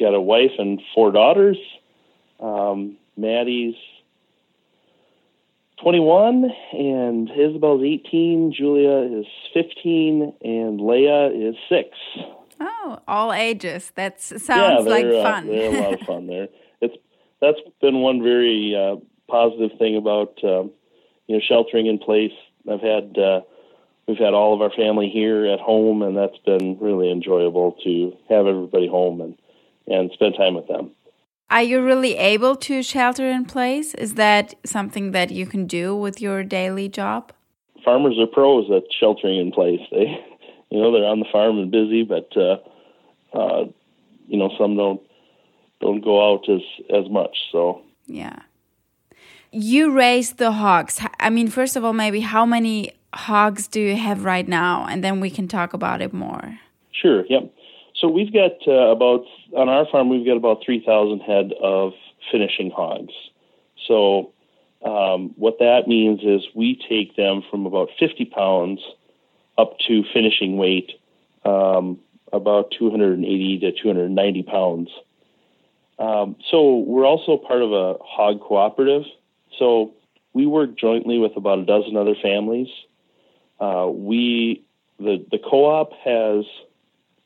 got 0.00 0.14
a 0.14 0.20
wife 0.20 0.52
and 0.58 0.80
four 0.94 1.12
daughters. 1.12 1.58
Um, 2.40 2.96
Maddie's 3.16 3.76
21 5.82 6.50
and 6.72 7.30
Isabel's 7.30 7.82
18. 7.84 8.54
Julia 8.56 9.20
is 9.20 9.26
15 9.52 10.32
and 10.42 10.80
Leah 10.80 11.28
is 11.28 11.54
six. 11.68 11.90
Oh, 12.58 12.98
all 13.06 13.32
ages. 13.32 13.92
That 13.94 14.20
sounds 14.20 14.86
yeah, 14.86 14.90
like 14.90 15.04
uh, 15.04 15.22
fun. 15.22 15.46
they're 15.46 15.76
a 15.76 15.80
lot 15.82 15.94
of 15.94 16.00
fun 16.06 16.26
there. 16.26 16.48
It's 16.80 16.96
that's 17.40 17.58
been 17.80 18.00
one 18.00 18.22
very 18.22 18.74
uh, 18.74 18.96
positive 19.28 19.76
thing 19.78 19.96
about 19.96 20.38
um, 20.42 20.70
you 21.26 21.36
know 21.36 21.40
sheltering 21.46 21.86
in 21.86 21.98
place. 21.98 22.32
I've 22.70 22.80
had 22.80 23.18
uh, 23.18 23.40
we've 24.06 24.18
had 24.18 24.34
all 24.34 24.54
of 24.54 24.60
our 24.60 24.70
family 24.70 25.08
here 25.08 25.46
at 25.46 25.60
home, 25.60 26.02
and 26.02 26.16
that's 26.16 26.38
been 26.44 26.78
really 26.80 27.10
enjoyable 27.10 27.72
to 27.84 28.12
have 28.28 28.46
everybody 28.46 28.88
home 28.88 29.20
and 29.20 29.36
and 29.86 30.10
spend 30.12 30.34
time 30.36 30.54
with 30.54 30.66
them. 30.66 30.92
Are 31.50 31.62
you 31.62 31.82
really 31.84 32.16
able 32.16 32.56
to 32.56 32.82
shelter 32.82 33.28
in 33.28 33.44
place? 33.44 33.94
Is 33.94 34.14
that 34.14 34.54
something 34.64 35.12
that 35.12 35.30
you 35.30 35.46
can 35.46 35.66
do 35.66 35.94
with 35.94 36.20
your 36.20 36.42
daily 36.42 36.88
job? 36.88 37.32
Farmers 37.84 38.18
are 38.18 38.26
pros 38.26 38.70
at 38.70 38.84
sheltering 38.98 39.38
in 39.38 39.52
place. 39.52 39.80
They, 39.90 40.06
you 40.70 40.80
know, 40.80 40.90
they're 40.90 41.04
on 41.04 41.20
the 41.20 41.26
farm 41.30 41.58
and 41.58 41.70
busy, 41.70 42.02
but 42.02 42.34
uh, 42.36 42.56
uh, 43.34 43.66
you 44.26 44.38
know, 44.38 44.50
some 44.58 44.76
don't 44.76 45.02
don't 45.80 46.00
go 46.00 46.32
out 46.32 46.48
as 46.48 46.62
as 46.90 47.10
much. 47.10 47.36
So 47.52 47.82
yeah, 48.06 48.40
you 49.52 49.92
raise 49.92 50.34
the 50.34 50.52
hogs. 50.52 51.00
I 51.20 51.30
mean, 51.30 51.48
first 51.48 51.76
of 51.76 51.84
all, 51.84 51.92
maybe 51.92 52.20
how 52.20 52.46
many 52.46 52.92
hogs 53.16 53.66
do 53.68 53.80
you 53.80 53.96
have 53.96 54.24
right 54.24 54.46
now, 54.46 54.86
and 54.86 55.02
then 55.02 55.20
we 55.20 55.30
can 55.30 55.48
talk 55.48 55.72
about 55.72 56.02
it 56.02 56.12
more. 56.12 56.58
Sure. 56.92 57.24
Yep. 57.26 57.52
So 57.96 58.08
we've 58.08 58.32
got 58.32 58.52
uh, 58.66 58.90
about 58.90 59.24
on 59.56 59.68
our 59.68 59.86
farm 59.90 60.08
we've 60.08 60.26
got 60.26 60.36
about 60.36 60.62
three 60.64 60.82
thousand 60.84 61.20
head 61.20 61.52
of 61.62 61.92
finishing 62.30 62.70
hogs. 62.70 63.14
So 63.86 64.32
um, 64.84 65.32
what 65.36 65.58
that 65.58 65.82
means 65.86 66.20
is 66.22 66.42
we 66.54 66.80
take 66.88 67.16
them 67.16 67.42
from 67.50 67.66
about 67.66 67.88
fifty 67.98 68.24
pounds 68.24 68.80
up 69.56 69.78
to 69.86 70.02
finishing 70.12 70.56
weight, 70.56 70.92
um, 71.44 71.98
about 72.32 72.72
two 72.76 72.90
hundred 72.90 73.16
and 73.18 73.24
eighty 73.24 73.58
to 73.60 73.72
two 73.72 73.88
hundred 73.88 74.06
and 74.06 74.14
ninety 74.14 74.42
pounds. 74.42 74.90
Um, 75.98 76.36
so 76.50 76.78
we're 76.78 77.06
also 77.06 77.36
part 77.36 77.62
of 77.62 77.72
a 77.72 77.94
hog 78.02 78.40
cooperative. 78.40 79.04
So 79.58 79.94
we 80.32 80.46
work 80.46 80.76
jointly 80.76 81.18
with 81.18 81.36
about 81.36 81.60
a 81.60 81.64
dozen 81.64 81.96
other 81.96 82.16
families. 82.20 82.66
Uh, 83.60 83.88
we 83.92 84.64
the 84.98 85.24
the 85.30 85.38
co-op 85.38 85.92
has 86.04 86.44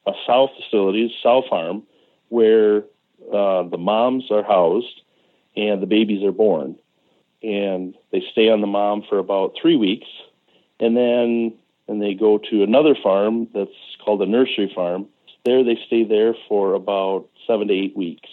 a 0.07 0.13
sow 0.27 0.49
facility, 0.57 1.15
sow 1.23 1.43
farm, 1.49 1.83
where 2.29 2.79
uh, 3.33 3.63
the 3.65 3.79
moms 3.79 4.31
are 4.31 4.43
housed 4.43 5.03
and 5.57 5.83
the 5.83 5.87
babies 5.87 6.25
are 6.25 6.33
born. 6.33 6.77
And 7.43 7.95
they 8.11 8.23
stay 8.33 8.49
on 8.49 8.61
the 8.61 8.67
mom 8.67 9.05
for 9.09 9.19
about 9.19 9.55
three 9.61 9.77
weeks, 9.77 10.09
and 10.81 10.97
then 10.97 11.55
and 11.87 12.03
they 12.03 12.15
go 12.15 12.39
to 12.51 12.63
another 12.63 12.95
farm 13.01 13.49
that's 13.55 13.71
called 14.05 14.23
a 14.23 14.27
nursery 14.27 14.71
farm. 14.75 15.07
There 15.45 15.65
they 15.65 15.79
stay 15.87 16.05
there 16.05 16.35
for 16.49 16.75
about 16.75 17.29
seven 17.47 17.69
to 17.69 17.75
eight 17.75 17.97
weeks. 17.97 18.29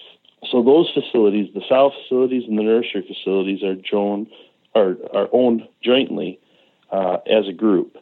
So 0.52 0.62
those 0.64 0.92
facilities, 0.94 1.54
the 1.54 1.62
sow 1.68 1.92
facilities 2.02 2.44
and 2.48 2.58
the 2.58 2.64
nursery 2.64 3.06
facilities, 3.08 3.64
are 3.64 3.76
joined 3.76 4.28
are, 4.74 4.98
are 5.14 5.30
owned 5.32 5.68
jointly 5.82 6.40
uh, 6.92 7.18
as 7.26 7.48
a 7.48 7.54
group. 7.54 7.98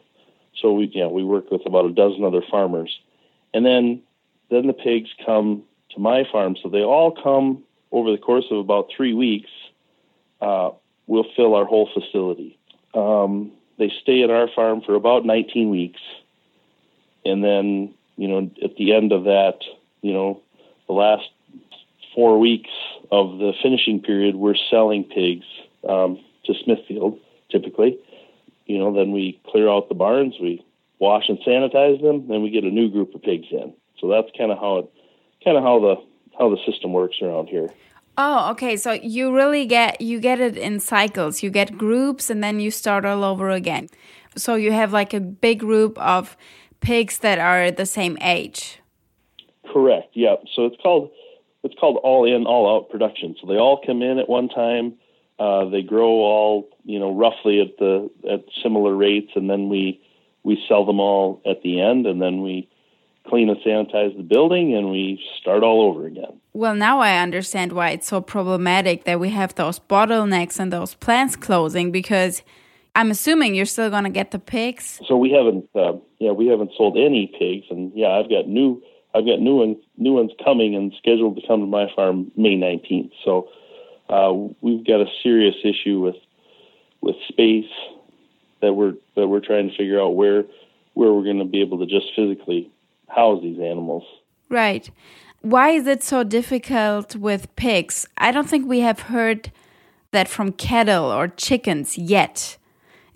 So 0.60 0.72
we 0.72 0.90
yeah 0.94 1.06
we 1.06 1.24
work 1.24 1.50
with 1.50 1.66
about 1.66 1.86
a 1.86 1.92
dozen 1.92 2.24
other 2.24 2.42
farmers, 2.50 2.98
and 3.52 3.64
then 3.64 4.02
then 4.50 4.66
the 4.66 4.72
pigs 4.72 5.10
come 5.24 5.62
to 5.90 6.00
my 6.00 6.24
farm. 6.30 6.56
So 6.62 6.68
they 6.68 6.82
all 6.82 7.10
come 7.10 7.64
over 7.90 8.10
the 8.10 8.18
course 8.18 8.46
of 8.50 8.58
about 8.58 8.90
three 8.94 9.14
weeks. 9.14 9.50
Uh, 10.40 10.70
we'll 11.06 11.26
fill 11.36 11.54
our 11.54 11.64
whole 11.64 11.88
facility. 11.92 12.58
Um, 12.94 13.52
they 13.78 13.92
stay 14.02 14.22
at 14.22 14.30
our 14.30 14.48
farm 14.54 14.82
for 14.82 14.94
about 14.94 15.24
19 15.24 15.70
weeks, 15.70 16.00
and 17.24 17.42
then 17.42 17.94
you 18.16 18.28
know 18.28 18.50
at 18.62 18.76
the 18.76 18.94
end 18.94 19.12
of 19.12 19.24
that, 19.24 19.58
you 20.02 20.12
know, 20.12 20.40
the 20.86 20.92
last 20.92 21.28
four 22.14 22.38
weeks 22.38 22.70
of 23.10 23.38
the 23.38 23.52
finishing 23.62 24.00
period, 24.00 24.36
we're 24.36 24.54
selling 24.70 25.04
pigs 25.04 25.46
um, 25.88 26.20
to 26.44 26.54
Smithfield 26.62 27.18
typically. 27.50 27.98
You 28.66 28.78
know, 28.78 28.94
then 28.94 29.12
we 29.12 29.40
clear 29.46 29.68
out 29.68 29.88
the 29.88 29.94
barns, 29.94 30.34
we 30.40 30.64
wash 30.98 31.28
and 31.28 31.38
sanitize 31.46 32.00
them, 32.00 32.28
then 32.28 32.42
we 32.42 32.50
get 32.50 32.64
a 32.64 32.70
new 32.70 32.90
group 32.90 33.14
of 33.14 33.22
pigs 33.22 33.48
in. 33.50 33.74
So 34.00 34.08
that's 34.08 34.28
kind 34.36 34.50
of 34.50 34.58
how 34.58 34.78
it, 34.78 34.90
kind 35.44 35.56
of 35.56 35.62
how 35.62 35.80
the 35.80 35.96
how 36.38 36.50
the 36.50 36.58
system 36.66 36.92
works 36.92 37.16
around 37.22 37.48
here. 37.48 37.68
Oh, 38.16 38.50
okay. 38.52 38.76
So 38.76 38.92
you 38.92 39.34
really 39.34 39.66
get 39.66 40.00
you 40.00 40.20
get 40.20 40.40
it 40.40 40.56
in 40.56 40.80
cycles. 40.80 41.42
You 41.42 41.50
get 41.50 41.76
groups, 41.76 42.30
and 42.30 42.42
then 42.42 42.60
you 42.60 42.70
start 42.70 43.04
all 43.04 43.24
over 43.24 43.50
again. 43.50 43.88
So 44.36 44.54
you 44.54 44.72
have 44.72 44.92
like 44.92 45.14
a 45.14 45.20
big 45.20 45.60
group 45.60 45.98
of 45.98 46.36
pigs 46.80 47.18
that 47.18 47.38
are 47.38 47.70
the 47.70 47.86
same 47.86 48.18
age. 48.20 48.80
Correct. 49.72 50.10
Yeah. 50.14 50.36
So 50.54 50.66
it's 50.66 50.76
called 50.82 51.10
it's 51.64 51.74
called 51.80 51.98
all 52.02 52.24
in, 52.24 52.46
all 52.46 52.76
out 52.76 52.90
production. 52.90 53.34
So 53.40 53.46
they 53.46 53.56
all 53.56 53.80
come 53.84 54.02
in 54.02 54.18
at 54.18 54.28
one 54.28 54.48
time. 54.48 54.94
Uh, 55.38 55.68
they 55.68 55.82
grow 55.82 56.08
all 56.08 56.68
you 56.84 56.98
know 56.98 57.14
roughly 57.14 57.60
at 57.60 57.76
the 57.78 58.10
at 58.30 58.44
similar 58.62 58.94
rates, 58.94 59.32
and 59.34 59.50
then 59.50 59.68
we 59.68 60.00
we 60.42 60.62
sell 60.68 60.84
them 60.84 61.00
all 61.00 61.40
at 61.44 61.62
the 61.62 61.80
end, 61.80 62.06
and 62.06 62.20
then 62.22 62.42
we 62.42 62.68
clean 63.26 63.48
and 63.48 63.58
sanitize 63.58 64.16
the 64.16 64.22
building, 64.22 64.74
and 64.74 64.90
we 64.90 65.20
start 65.40 65.62
all 65.62 65.82
over 65.82 66.06
again. 66.06 66.40
Well, 66.52 66.74
now 66.74 67.00
I 67.00 67.18
understand 67.18 67.72
why 67.72 67.90
it's 67.90 68.06
so 68.06 68.20
problematic 68.20 69.04
that 69.04 69.18
we 69.18 69.30
have 69.30 69.54
those 69.54 69.78
bottlenecks 69.78 70.58
and 70.58 70.72
those 70.72 70.94
plants 70.94 71.34
closing 71.34 71.90
because 71.90 72.42
I'm 72.94 73.10
assuming 73.10 73.54
you're 73.54 73.64
still 73.64 73.90
going 73.90 74.04
to 74.04 74.10
get 74.10 74.30
the 74.30 74.38
pigs. 74.38 75.00
So 75.08 75.16
we 75.16 75.30
haven't, 75.30 75.68
uh, 75.74 75.98
yeah, 76.20 76.30
we 76.30 76.46
haven't 76.46 76.72
sold 76.76 76.96
any 76.96 77.32
pigs, 77.38 77.66
and 77.70 77.92
yeah, 77.94 78.08
I've 78.08 78.28
got 78.28 78.46
new, 78.46 78.82
I've 79.14 79.26
got 79.26 79.40
new 79.40 79.56
ones, 79.56 79.78
new 79.96 80.12
ones 80.12 80.30
coming 80.44 80.76
and 80.76 80.92
scheduled 80.98 81.36
to 81.36 81.46
come 81.46 81.60
to 81.60 81.66
my 81.66 81.86
farm 81.96 82.30
May 82.36 82.56
19th. 82.56 83.10
So 83.24 83.48
uh, 84.08 84.32
we've 84.60 84.86
got 84.86 85.00
a 85.00 85.06
serious 85.22 85.54
issue 85.64 86.00
with 86.00 86.16
with 87.00 87.16
space 87.28 87.70
that 88.60 88.72
we're 88.72 88.94
that 89.14 89.28
we're 89.28 89.40
trying 89.40 89.68
to 89.70 89.76
figure 89.76 90.00
out 90.00 90.10
where 90.10 90.44
where 90.94 91.12
we're 91.12 91.24
going 91.24 91.38
to 91.38 91.44
be 91.44 91.60
able 91.60 91.78
to 91.78 91.86
just 91.86 92.06
physically 92.16 92.70
house 93.08 93.42
these 93.42 93.58
animals. 93.58 94.04
Right. 94.48 94.90
Why 95.40 95.70
is 95.70 95.86
it 95.86 96.02
so 96.02 96.24
difficult 96.24 97.16
with 97.16 97.54
pigs? 97.56 98.06
I 98.16 98.32
don't 98.32 98.48
think 98.48 98.66
we 98.66 98.80
have 98.80 99.00
heard 99.00 99.52
that 100.12 100.28
from 100.28 100.52
cattle 100.52 101.04
or 101.04 101.28
chickens 101.28 101.98
yet. 101.98 102.56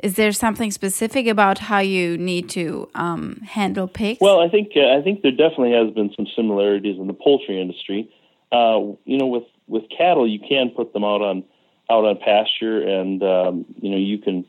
Is 0.01 0.15
there 0.15 0.33
something 0.33 0.71
specific 0.71 1.27
about 1.27 1.59
how 1.59 1.79
you 1.79 2.19
need 2.19 2.49
to 2.51 2.89
um, 2.95 3.41
handle 3.47 3.89
pigs? 3.89 4.19
Well, 4.21 4.41
I 4.41 4.49
think 4.49 4.73
uh, 4.77 4.97
I 4.97 5.03
think 5.03 5.23
there 5.23 5.33
definitely 5.33 5.73
has 5.73 5.93
been 5.93 6.13
some 6.15 6.27
similarities 6.37 6.99
in 6.99 7.07
the 7.07 7.15
poultry 7.15 7.61
industry. 7.61 8.11
Uh, 8.53 8.95
you 9.05 9.19
know, 9.19 9.27
with 9.27 9.45
with 9.69 9.85
cattle, 9.97 10.27
you 10.27 10.41
can 10.41 10.71
put 10.71 10.93
them 10.93 11.05
out 11.05 11.23
on 11.23 11.45
out 11.91 12.05
on 12.05 12.19
pasture, 12.19 12.83
and 12.83 13.23
um, 13.23 13.65
you 13.81 13.91
know 13.91 13.97
you 13.97 14.19
can 14.19 14.45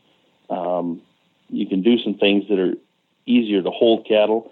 um, 0.48 1.02
you 1.48 1.66
can 1.66 1.82
do 1.82 1.98
some 1.98 2.14
things 2.14 2.48
that 2.48 2.58
are 2.58 2.74
easier 3.26 3.62
to 3.62 3.70
hold 3.70 4.06
cattle. 4.06 4.50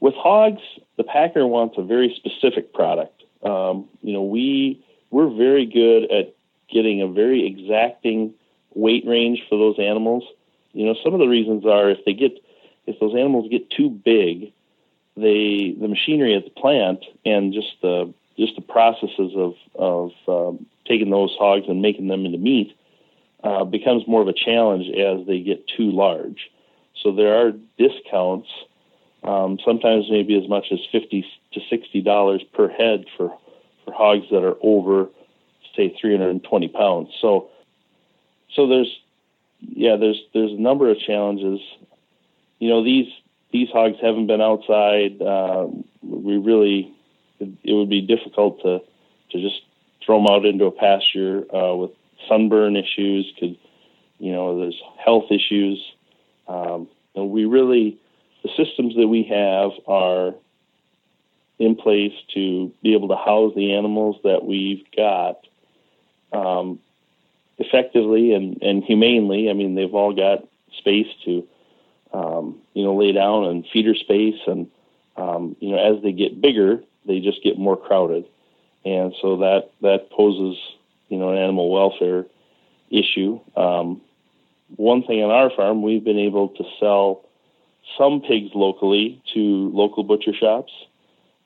With 0.00 0.14
hogs, 0.14 0.62
the 0.96 1.04
packer 1.04 1.46
wants 1.46 1.76
a 1.78 1.82
very 1.82 2.14
specific 2.14 2.74
product. 2.74 3.22
Um, 3.42 3.88
you 4.02 4.12
know, 4.12 4.22
we 4.22 4.84
we're 5.10 5.30
very 5.30 5.66
good 5.66 6.10
at 6.10 6.34
getting 6.68 7.00
a 7.00 7.08
very 7.08 7.46
exacting 7.46 8.34
weight 8.74 9.06
range 9.06 9.42
for 9.48 9.56
those 9.56 9.78
animals. 9.78 10.24
You 10.72 10.86
know, 10.86 10.94
some 11.02 11.14
of 11.14 11.20
the 11.20 11.28
reasons 11.28 11.64
are 11.64 11.88
if 11.90 12.04
they 12.04 12.12
get 12.12 12.38
if 12.86 12.98
those 13.00 13.14
animals 13.14 13.48
get 13.50 13.70
too 13.70 13.90
big, 13.90 14.52
they 15.16 15.74
the 15.80 15.88
machinery 15.88 16.34
at 16.34 16.44
the 16.44 16.50
plant 16.50 17.04
and 17.24 17.52
just 17.52 17.80
the 17.82 18.12
just 18.38 18.54
the 18.56 18.62
processes 18.62 19.32
of 19.34 19.54
of 19.74 20.10
um, 20.28 20.66
taking 20.86 21.10
those 21.10 21.34
hogs 21.38 21.66
and 21.68 21.82
making 21.82 22.08
them 22.08 22.26
into 22.26 22.38
meat 22.38 22.76
uh, 23.42 23.64
becomes 23.64 24.06
more 24.06 24.22
of 24.22 24.28
a 24.28 24.32
challenge 24.32 24.86
as 24.96 25.26
they 25.26 25.40
get 25.40 25.66
too 25.68 25.90
large. 25.90 26.50
So 27.02 27.12
there 27.12 27.34
are 27.34 27.52
discounts, 27.78 28.48
um, 29.22 29.58
sometimes 29.64 30.06
maybe 30.10 30.36
as 30.36 30.48
much 30.48 30.66
as 30.72 30.80
fifty 30.90 31.26
to 31.52 31.60
sixty 31.70 32.00
dollars 32.00 32.42
per 32.52 32.68
head 32.68 33.06
for 33.16 33.36
for 33.84 33.92
hogs 33.92 34.26
that 34.30 34.42
are 34.44 34.56
over, 34.62 35.08
say, 35.76 35.94
three 36.00 36.12
hundred 36.16 36.30
and 36.30 36.44
twenty 36.44 36.68
pounds. 36.68 37.10
So 37.20 37.50
so 38.54 38.66
there's 38.66 39.00
yeah 39.60 39.96
there's 39.96 40.20
there's 40.32 40.52
a 40.52 40.60
number 40.60 40.90
of 40.90 40.98
challenges. 40.98 41.60
You 42.58 42.70
know 42.70 42.82
these 42.84 43.08
these 43.52 43.68
hogs 43.70 43.96
haven't 44.00 44.26
been 44.26 44.40
outside. 44.40 45.20
Uh, 45.22 45.68
we 46.02 46.36
really 46.36 46.95
it, 47.40 47.72
would 47.72 47.90
be 47.90 48.00
difficult 48.00 48.62
to 48.62 48.80
to 49.30 49.40
just 49.40 49.62
throw 50.04 50.18
them 50.18 50.26
out 50.30 50.46
into 50.46 50.66
a 50.66 50.70
pasture 50.70 51.44
uh, 51.54 51.74
with 51.74 51.90
sunburn 52.28 52.76
issues. 52.76 53.32
Could 53.38 53.56
you 54.18 54.32
know 54.32 54.58
there's 54.58 54.80
health 55.04 55.30
issues. 55.30 55.84
Um, 56.48 56.88
and 57.14 57.30
we 57.30 57.44
really 57.44 57.98
the 58.42 58.50
systems 58.56 58.94
that 58.96 59.08
we 59.08 59.24
have 59.24 59.72
are 59.88 60.34
in 61.58 61.74
place 61.74 62.12
to 62.34 62.72
be 62.82 62.94
able 62.94 63.08
to 63.08 63.16
house 63.16 63.52
the 63.56 63.74
animals 63.74 64.16
that 64.24 64.44
we've 64.44 64.84
got 64.94 65.46
um, 66.32 66.78
effectively 67.58 68.32
and, 68.32 68.62
and 68.62 68.84
humanely. 68.84 69.48
I 69.48 69.54
mean, 69.54 69.74
they've 69.74 69.94
all 69.94 70.14
got 70.14 70.46
space 70.78 71.06
to, 71.24 71.48
um, 72.12 72.60
you 72.74 72.84
know, 72.84 72.94
lay 72.94 73.12
down 73.12 73.44
and 73.44 73.66
feeder 73.72 73.94
space. 73.94 74.40
And, 74.46 74.70
um, 75.16 75.56
you 75.60 75.70
know, 75.70 75.78
as 75.78 76.02
they 76.02 76.12
get 76.12 76.40
bigger, 76.40 76.82
they 77.06 77.20
just 77.20 77.42
get 77.42 77.58
more 77.58 77.76
crowded. 77.76 78.24
And 78.84 79.14
so 79.20 79.38
that, 79.38 79.70
that 79.82 80.10
poses, 80.10 80.58
you 81.08 81.18
know, 81.18 81.30
an 81.30 81.38
animal 81.38 81.70
welfare 81.70 82.24
issue. 82.90 83.40
Um, 83.56 84.00
one 84.76 85.02
thing 85.02 85.22
on 85.22 85.30
our 85.30 85.50
farm, 85.50 85.82
we've 85.82 86.04
been 86.04 86.18
able 86.18 86.48
to 86.50 86.64
sell 86.80 87.22
some 87.96 88.20
pigs 88.20 88.50
locally 88.54 89.22
to 89.34 89.70
local 89.72 90.02
butcher 90.02 90.32
shops, 90.34 90.72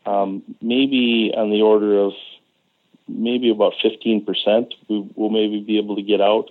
um, 0.06 0.42
maybe 0.62 1.32
on 1.36 1.50
the 1.50 1.62
order 1.62 1.98
of 1.98 2.12
maybe 3.08 3.50
about 3.50 3.74
15% 3.84 4.72
we 4.88 5.10
will 5.16 5.30
maybe 5.30 5.60
be 5.60 5.78
able 5.78 5.96
to 5.96 6.02
get 6.02 6.20
out 6.20 6.50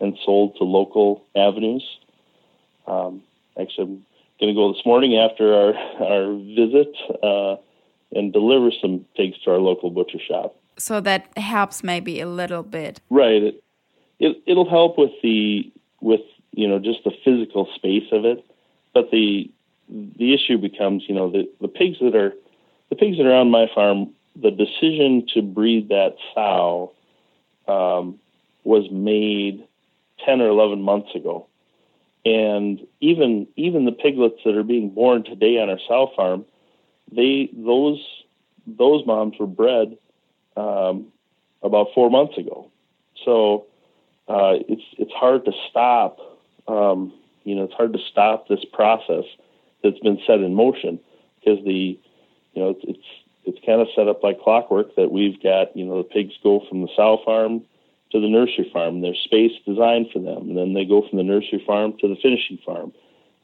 and 0.00 0.16
sold 0.24 0.56
to 0.56 0.64
local 0.64 1.24
avenues. 1.34 1.84
Um, 2.86 3.22
actually, 3.60 3.84
I'm 3.84 4.06
going 4.40 4.54
to 4.54 4.58
go 4.58 4.72
this 4.72 4.84
morning 4.86 5.16
after 5.16 5.54
our, 5.54 5.74
our 6.00 6.34
visit 6.34 6.94
uh, 7.22 7.56
and 8.12 8.32
deliver 8.32 8.70
some 8.80 9.04
pigs 9.16 9.38
to 9.44 9.50
our 9.50 9.58
local 9.58 9.90
butcher 9.90 10.18
shop. 10.18 10.56
So 10.78 11.00
that 11.00 11.26
helps 11.36 11.82
maybe 11.82 12.20
a 12.20 12.28
little 12.28 12.62
bit. 12.62 13.00
Right. 13.10 13.42
It, 13.42 13.64
it, 14.18 14.42
it'll 14.46 14.68
help 14.68 14.98
with 14.98 15.12
the 15.22 15.70
with 16.00 16.20
you 16.52 16.68
know 16.68 16.78
just 16.78 17.04
the 17.04 17.12
physical 17.24 17.68
space 17.74 18.08
of 18.12 18.24
it, 18.24 18.44
but 18.94 19.10
the 19.10 19.50
the 19.88 20.34
issue 20.34 20.58
becomes 20.58 21.04
you 21.08 21.14
know 21.14 21.30
the 21.30 21.50
the 21.60 21.68
pigs 21.68 21.98
that 22.00 22.14
are 22.14 22.32
the 22.90 22.96
pigs 22.96 23.16
that 23.16 23.26
are 23.26 23.34
on 23.34 23.50
my 23.50 23.66
farm 23.74 24.10
the 24.40 24.50
decision 24.50 25.26
to 25.34 25.42
breed 25.42 25.88
that 25.88 26.16
sow 26.34 26.92
um, 27.68 28.18
was 28.64 28.90
made 28.90 29.66
10 30.24 30.40
or 30.40 30.48
11 30.48 30.82
months 30.82 31.14
ago. 31.14 31.46
And 32.24 32.86
even 33.00 33.46
even 33.56 33.84
the 33.84 33.92
piglets 33.92 34.40
that 34.44 34.56
are 34.56 34.64
being 34.64 34.90
born 34.90 35.22
today 35.22 35.60
on 35.60 35.70
our 35.70 35.78
sow 35.86 36.10
farm, 36.16 36.44
they 37.10 37.50
those 37.52 38.04
those 38.66 39.06
moms 39.06 39.38
were 39.38 39.46
bred 39.46 39.96
um, 40.56 41.06
about 41.62 41.88
four 41.94 42.10
months 42.10 42.36
ago. 42.38 42.70
So 43.24 43.66
uh, 44.28 44.54
it's 44.68 44.82
it's 44.98 45.12
hard 45.12 45.44
to 45.44 45.52
stop. 45.70 46.18
Um, 46.68 47.12
you 47.44 47.54
know, 47.54 47.64
it's 47.64 47.74
hard 47.74 47.92
to 47.92 48.00
stop 48.10 48.48
this 48.48 48.64
process 48.72 49.24
that's 49.82 49.98
been 50.00 50.18
set 50.26 50.40
in 50.40 50.54
motion 50.54 50.98
because 51.38 51.64
the 51.64 51.98
you 52.54 52.62
know 52.62 52.70
it's, 52.70 52.84
it's 52.84 53.06
it's 53.46 53.64
kind 53.64 53.80
of 53.80 53.86
set 53.94 54.08
up 54.08 54.22
like 54.22 54.40
clockwork 54.40 54.96
that 54.96 55.12
we've 55.12 55.40
got, 55.40 55.74
you 55.76 55.86
know, 55.86 55.98
the 55.98 56.08
pigs 56.08 56.34
go 56.42 56.62
from 56.68 56.82
the 56.82 56.88
sow 56.96 57.22
farm 57.24 57.62
to 58.10 58.20
the 58.20 58.28
nursery 58.28 58.68
farm. 58.72 59.00
There's 59.00 59.20
space 59.22 59.52
designed 59.64 60.08
for 60.12 60.18
them. 60.18 60.50
And 60.50 60.56
then 60.58 60.74
they 60.74 60.84
go 60.84 61.06
from 61.08 61.16
the 61.16 61.24
nursery 61.24 61.62
farm 61.64 61.94
to 62.00 62.08
the 62.08 62.16
finishing 62.20 62.58
farm. 62.66 62.92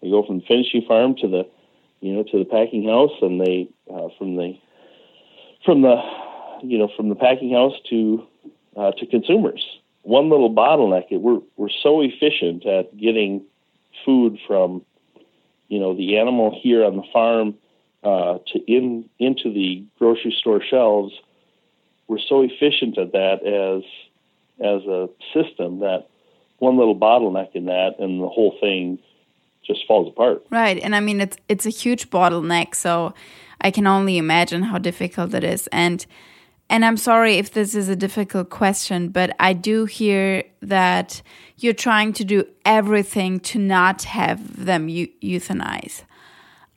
They 0.02 0.10
go 0.10 0.26
from 0.26 0.40
the 0.40 0.44
finishing 0.46 0.82
farm 0.86 1.14
to 1.22 1.28
the, 1.28 1.46
you 2.02 2.12
know, 2.12 2.22
to 2.24 2.38
the 2.38 2.44
packing 2.44 2.86
house 2.86 3.12
and 3.22 3.40
they, 3.40 3.68
uh, 3.90 4.08
from 4.18 4.36
the, 4.36 4.58
from 5.64 5.82
the, 5.82 5.96
you 6.62 6.78
know, 6.78 6.90
from 6.96 7.08
the 7.08 7.14
packing 7.14 7.52
house 7.52 7.74
to, 7.88 8.26
uh, 8.76 8.92
to 8.92 9.06
consumers. 9.06 9.64
One 10.02 10.28
little 10.28 10.52
bottleneck, 10.54 11.06
we're, 11.10 11.40
we're 11.56 11.68
so 11.82 12.02
efficient 12.02 12.66
at 12.66 12.96
getting 12.96 13.44
food 14.04 14.38
from, 14.46 14.84
you 15.68 15.78
know, 15.78 15.96
the 15.96 16.18
animal 16.18 16.58
here 16.62 16.84
on 16.84 16.96
the 16.96 17.04
farm 17.12 17.54
uh, 18.02 18.38
to 18.48 18.58
in 18.66 19.08
into 19.18 19.52
the 19.52 19.84
grocery 19.98 20.34
store 20.38 20.60
shelves, 20.62 21.12
we're 22.08 22.18
so 22.18 22.42
efficient 22.42 22.98
at 22.98 23.12
that 23.12 23.46
as 23.46 23.82
as 24.60 24.82
a 24.86 25.08
system 25.32 25.80
that 25.80 26.08
one 26.58 26.76
little 26.76 26.98
bottleneck 26.98 27.54
in 27.54 27.66
that 27.66 27.96
and 27.98 28.20
the 28.20 28.28
whole 28.28 28.56
thing 28.60 28.98
just 29.66 29.86
falls 29.86 30.08
apart. 30.08 30.44
Right, 30.50 30.78
and 30.82 30.94
I 30.94 31.00
mean 31.00 31.20
it's 31.20 31.36
it's 31.48 31.66
a 31.66 31.70
huge 31.70 32.10
bottleneck, 32.10 32.74
so 32.74 33.14
I 33.60 33.70
can 33.70 33.86
only 33.86 34.18
imagine 34.18 34.62
how 34.62 34.78
difficult 34.78 35.34
it 35.34 35.44
is. 35.44 35.68
And 35.68 36.04
and 36.68 36.84
I'm 36.84 36.96
sorry 36.96 37.34
if 37.34 37.52
this 37.52 37.74
is 37.74 37.88
a 37.88 37.96
difficult 37.96 38.48
question, 38.48 39.08
but 39.08 39.36
I 39.38 39.52
do 39.52 39.84
hear 39.84 40.44
that 40.62 41.20
you're 41.58 41.74
trying 41.74 42.14
to 42.14 42.24
do 42.24 42.44
everything 42.64 43.40
to 43.40 43.58
not 43.58 44.04
have 44.04 44.64
them 44.64 44.88
euthanize. 44.88 46.04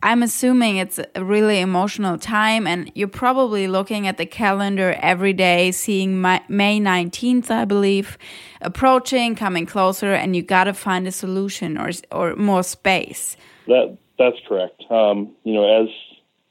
I'm 0.04 0.22
assuming 0.22 0.78
it's 0.78 1.00
a 1.16 1.24
really 1.24 1.60
emotional 1.60 2.18
time, 2.18 2.68
and 2.68 2.92
you're 2.94 3.08
probably 3.08 3.68
looking 3.68 4.08
at 4.08 4.18
the 4.18 4.26
calendar 4.26 4.96
every 5.02 5.34
day, 5.34 5.72
seeing 5.72 6.22
May 6.22 6.80
19th, 6.80 7.50
I 7.50 7.66
believe, 7.66 8.18
approaching, 8.62 9.36
coming 9.36 9.66
closer, 9.66 10.14
and 10.14 10.36
you 10.36 10.44
got 10.44 10.66
to 10.66 10.74
find 10.74 11.08
a 11.08 11.12
solution 11.12 11.78
or 11.78 11.90
or 12.12 12.36
more 12.36 12.62
space. 12.62 13.36
That 13.68 13.98
that's 14.20 14.38
correct. 14.48 14.84
Um, 14.92 15.36
you 15.44 15.54
know, 15.54 15.84
as 15.84 15.90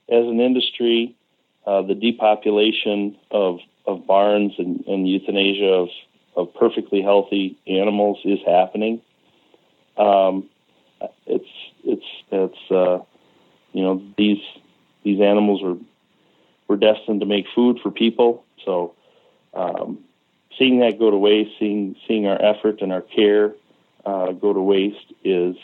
as 0.09 0.27
an 0.27 0.41
industry, 0.41 1.15
uh, 1.67 1.83
the 1.83 1.95
depopulation 1.95 3.17
of 3.31 3.61
of 3.87 4.07
barns 4.07 4.53
and, 4.59 4.85
and 4.87 5.09
euthanasia 5.09 5.67
of 5.67 5.89
of 6.37 6.53
perfectly 6.55 7.03
healthy 7.03 7.57
animals 7.67 8.19
is 8.25 8.41
happening. 8.47 9.01
Um, 9.97 10.49
it's 11.27 11.49
it's 11.85 12.07
it's 12.31 12.71
uh, 12.71 12.99
you 13.75 13.83
know 13.83 14.03
these 14.17 14.43
these 15.03 15.21
animals 15.21 15.63
were 15.63 15.77
were 16.69 16.77
destined 16.77 17.21
to 17.21 17.27
make 17.27 17.45
food 17.55 17.79
for 17.83 17.91
people. 17.91 18.45
So 18.65 18.95
um, 19.53 19.99
seeing 20.59 20.79
that 20.81 20.99
go 20.99 21.11
to 21.11 21.19
waste, 21.19 21.51
seeing 21.59 21.97
seeing 22.07 22.27
our 22.27 22.41
effort 22.41 22.81
and 22.81 22.93
our 22.93 23.03
care 23.03 23.53
uh, 24.07 24.33
go 24.33 24.53
to 24.53 24.61
waste 24.61 25.13
is 25.23 25.57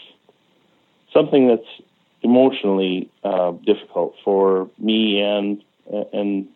something 1.14 1.49
that's 1.49 1.88
emotionally 2.23 3.11
uh, 3.25 3.53
difficult 3.64 4.14
for 4.25 4.68
me 4.79 5.23
and 5.23 5.62
and 6.12 6.49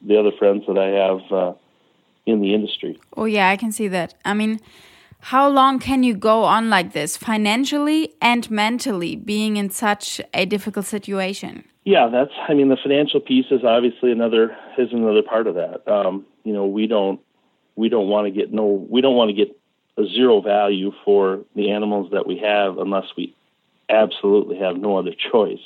the 0.00 0.18
other 0.18 0.32
friends 0.38 0.64
that 0.66 0.78
I 0.78 0.88
have 0.88 1.32
uh, 1.32 1.52
in 2.26 2.40
the 2.40 2.54
industry. 2.54 2.98
Oh 3.16 3.24
yeah, 3.24 3.50
I 3.50 3.56
can 3.56 3.72
see 3.72 3.88
that. 3.88 4.14
I 4.24 4.34
mean, 4.34 4.60
how 5.22 5.48
long 5.48 5.78
can 5.78 6.02
you 6.02 6.14
go 6.14 6.42
on 6.42 6.68
like 6.68 6.92
this 6.92 7.16
financially 7.16 8.12
and 8.20 8.50
mentally 8.50 9.14
being 9.14 9.56
in 9.56 9.70
such 9.70 10.20
a 10.34 10.44
difficult 10.44 10.84
situation? 10.84 11.64
Yeah, 11.84 12.08
that's. 12.10 12.32
I 12.48 12.54
mean, 12.54 12.68
the 12.68 12.76
financial 12.76 13.20
piece 13.20 13.46
is 13.52 13.62
obviously 13.64 14.10
another 14.10 14.56
is 14.76 14.92
another 14.92 15.22
part 15.22 15.46
of 15.46 15.54
that. 15.54 15.86
Um, 15.86 16.26
you 16.42 16.52
know, 16.52 16.66
we 16.66 16.88
don't 16.88 17.20
we 17.76 17.88
don't 17.88 18.08
want 18.08 18.26
to 18.26 18.30
get 18.32 18.52
no 18.52 18.66
we 18.66 19.00
don't 19.00 19.14
want 19.14 19.30
to 19.30 19.34
get 19.34 19.56
a 19.96 20.06
zero 20.06 20.40
value 20.40 20.90
for 21.04 21.44
the 21.54 21.70
animals 21.70 22.10
that 22.10 22.26
we 22.26 22.38
have 22.38 22.78
unless 22.78 23.04
we 23.16 23.36
absolutely 23.88 24.58
have 24.58 24.76
no 24.76 24.96
other 24.96 25.12
choice. 25.30 25.62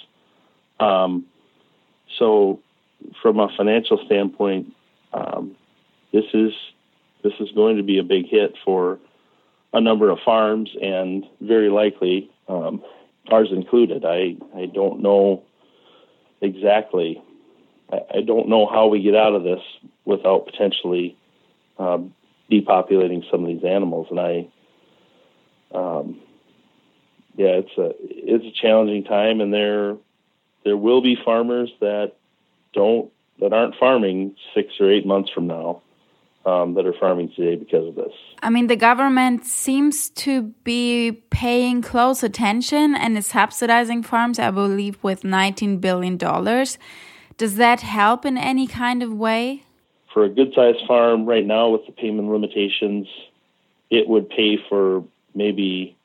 Um, 0.80 1.24
so, 2.18 2.60
from 3.22 3.40
a 3.40 3.48
financial 3.56 4.02
standpoint, 4.04 4.74
um, 5.14 5.56
this 6.12 6.24
is 6.34 6.52
this 7.22 7.32
is 7.40 7.50
going 7.52 7.78
to 7.78 7.82
be 7.82 7.98
a 7.98 8.02
big 8.02 8.28
hit 8.28 8.54
for 8.66 8.98
a 9.76 9.80
number 9.80 10.08
of 10.08 10.18
farms, 10.24 10.70
and 10.80 11.26
very 11.42 11.68
likely 11.68 12.30
um, 12.48 12.82
ours 13.30 13.48
included. 13.52 14.06
I 14.06 14.36
I 14.56 14.66
don't 14.66 15.02
know 15.02 15.42
exactly. 16.40 17.22
I, 17.92 17.98
I, 18.16 18.20
don't 18.22 18.48
know 18.48 18.66
how 18.66 18.86
we 18.86 19.02
get 19.02 19.14
out 19.14 19.34
of 19.34 19.42
this 19.42 19.60
without 20.06 20.46
potentially 20.46 21.16
um, 21.78 22.14
depopulating 22.50 23.30
some 23.30 23.42
of 23.42 23.48
these 23.48 23.64
animals, 23.64 24.06
and 24.10 24.18
I. 24.18 24.48
Um, 25.74 26.20
yeah, 27.36 27.60
it's 27.60 27.76
a 27.76 27.92
it's 28.00 28.46
a 28.46 28.60
challenging 28.62 29.04
time, 29.04 29.42
and 29.42 29.52
there 29.52 29.96
there 30.64 30.76
will 30.76 31.02
be 31.02 31.18
farmers 31.22 31.70
that 31.80 32.12
don't 32.72 33.12
that 33.40 33.52
aren't 33.52 33.74
farming 33.76 34.36
six 34.54 34.72
or 34.80 34.90
eight 34.90 35.04
months 35.04 35.30
from 35.30 35.46
now 35.46 35.82
um, 36.46 36.74
that 36.74 36.86
are 36.86 36.94
farming 36.98 37.32
today 37.34 37.56
because 37.56 37.88
of 37.88 37.96
this. 37.96 38.12
I 38.40 38.50
mean, 38.50 38.68
the 38.68 38.76
government 38.76 39.44
seems 39.44 40.08
to 40.10 40.42
be 40.62 41.22
paying 41.30 41.82
close 41.82 42.22
attention 42.22 42.94
and 42.94 43.18
is 43.18 43.26
subsidizing 43.26 44.04
farms, 44.04 44.38
I 44.38 44.52
believe, 44.52 44.96
with 45.02 45.22
$19 45.22 45.80
billion. 45.80 46.16
Does 46.16 47.56
that 47.56 47.80
help 47.80 48.24
in 48.24 48.38
any 48.38 48.66
kind 48.66 49.02
of 49.02 49.12
way? 49.12 49.64
For 50.14 50.24
a 50.24 50.28
good 50.28 50.52
sized 50.54 50.86
farm 50.86 51.26
right 51.26 51.44
now 51.44 51.68
with 51.68 51.84
the 51.84 51.92
payment 51.92 52.30
limitations, 52.30 53.08
it 53.90 54.08
would 54.08 54.30
pay 54.30 54.56
for 54.68 55.04
maybe 55.34 55.96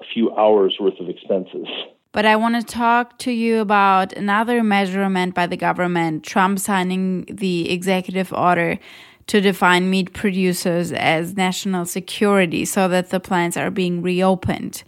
a 0.00 0.04
few 0.04 0.30
hours 0.36 0.76
worth 0.78 1.00
of 1.00 1.08
expenses. 1.08 1.66
But 2.12 2.24
I 2.24 2.36
want 2.36 2.54
to 2.54 2.62
talk 2.62 3.18
to 3.20 3.32
you 3.32 3.60
about 3.60 4.12
another 4.12 4.62
measurement 4.62 5.34
by 5.34 5.46
the 5.46 5.56
government, 5.56 6.22
Trump 6.22 6.58
signing 6.58 7.24
the 7.24 7.70
executive 7.70 8.32
order 8.32 8.78
to 9.26 9.40
define 9.40 9.90
meat 9.90 10.12
producers 10.12 10.92
as 10.92 11.36
national 11.36 11.84
security 11.84 12.64
so 12.64 12.88
that 12.88 13.10
the 13.10 13.20
plants 13.20 13.56
are 13.56 13.70
being 13.70 14.02
reopened. 14.02 14.84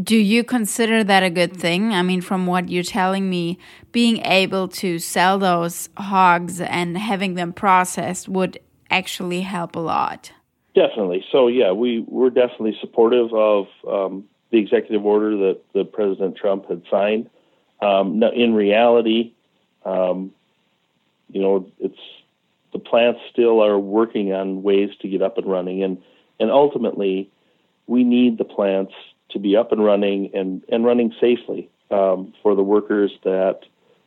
Do 0.00 0.16
you 0.16 0.44
consider 0.44 1.02
that 1.02 1.22
a 1.22 1.30
good 1.30 1.56
thing? 1.56 1.92
I 1.92 2.02
mean, 2.02 2.20
from 2.20 2.46
what 2.46 2.68
you're 2.68 2.84
telling 2.84 3.28
me, 3.28 3.58
being 3.90 4.18
able 4.24 4.68
to 4.68 4.98
sell 5.00 5.38
those 5.38 5.88
hogs 5.96 6.60
and 6.60 6.96
having 6.96 7.34
them 7.34 7.52
processed 7.52 8.28
would 8.28 8.60
actually 8.90 9.40
help 9.40 9.74
a 9.74 9.80
lot. 9.80 10.32
Definitely. 10.74 11.24
So, 11.32 11.48
yeah, 11.48 11.72
we, 11.72 12.04
we're 12.06 12.30
definitely 12.30 12.76
supportive 12.80 13.32
of 13.34 13.66
um, 13.88 14.24
the 14.50 14.58
executive 14.58 15.04
order 15.04 15.36
that, 15.36 15.60
the 15.72 15.84
President 15.84 16.36
Trump 16.36 16.68
had 16.68 16.82
signed. 16.88 17.28
Um, 17.82 18.22
in 18.22 18.54
reality, 18.54 19.32
um, 19.84 20.32
you 21.30 21.40
know, 21.40 21.66
it's 21.80 21.98
the 22.72 22.78
plants 22.78 23.20
still 23.30 23.62
are 23.62 23.78
working 23.78 24.32
on 24.32 24.62
ways 24.62 24.90
to 25.00 25.08
get 25.08 25.22
up 25.22 25.38
and 25.38 25.46
running, 25.46 25.82
and 25.82 26.02
and 26.38 26.50
ultimately, 26.50 27.30
we 27.86 28.04
need 28.04 28.38
the 28.38 28.44
plants 28.44 28.92
to 29.30 29.38
be 29.38 29.56
up 29.56 29.72
and 29.72 29.84
running 29.84 30.30
and 30.34 30.62
and 30.68 30.84
running 30.84 31.14
safely 31.20 31.68
um, 31.90 32.32
for 32.42 32.54
the 32.54 32.62
workers 32.62 33.12
that 33.24 33.60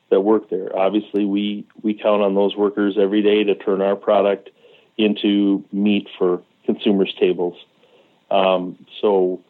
that 0.09 0.21
work 0.21 0.49
there. 0.49 0.75
Obviously, 0.77 1.25
we 1.25 1.65
we 1.81 1.93
count 1.93 2.21
on 2.21 2.35
those 2.35 2.55
workers 2.55 2.95
every 2.99 3.21
day 3.21 3.43
to 3.43 3.55
turn 3.55 3.81
our 3.81 3.95
product 3.95 4.49
into 4.97 5.63
meat 5.71 6.07
for 6.17 6.41
consumers' 6.65 7.13
tables. 7.19 7.57
Um, 8.29 8.85
so 9.01 9.41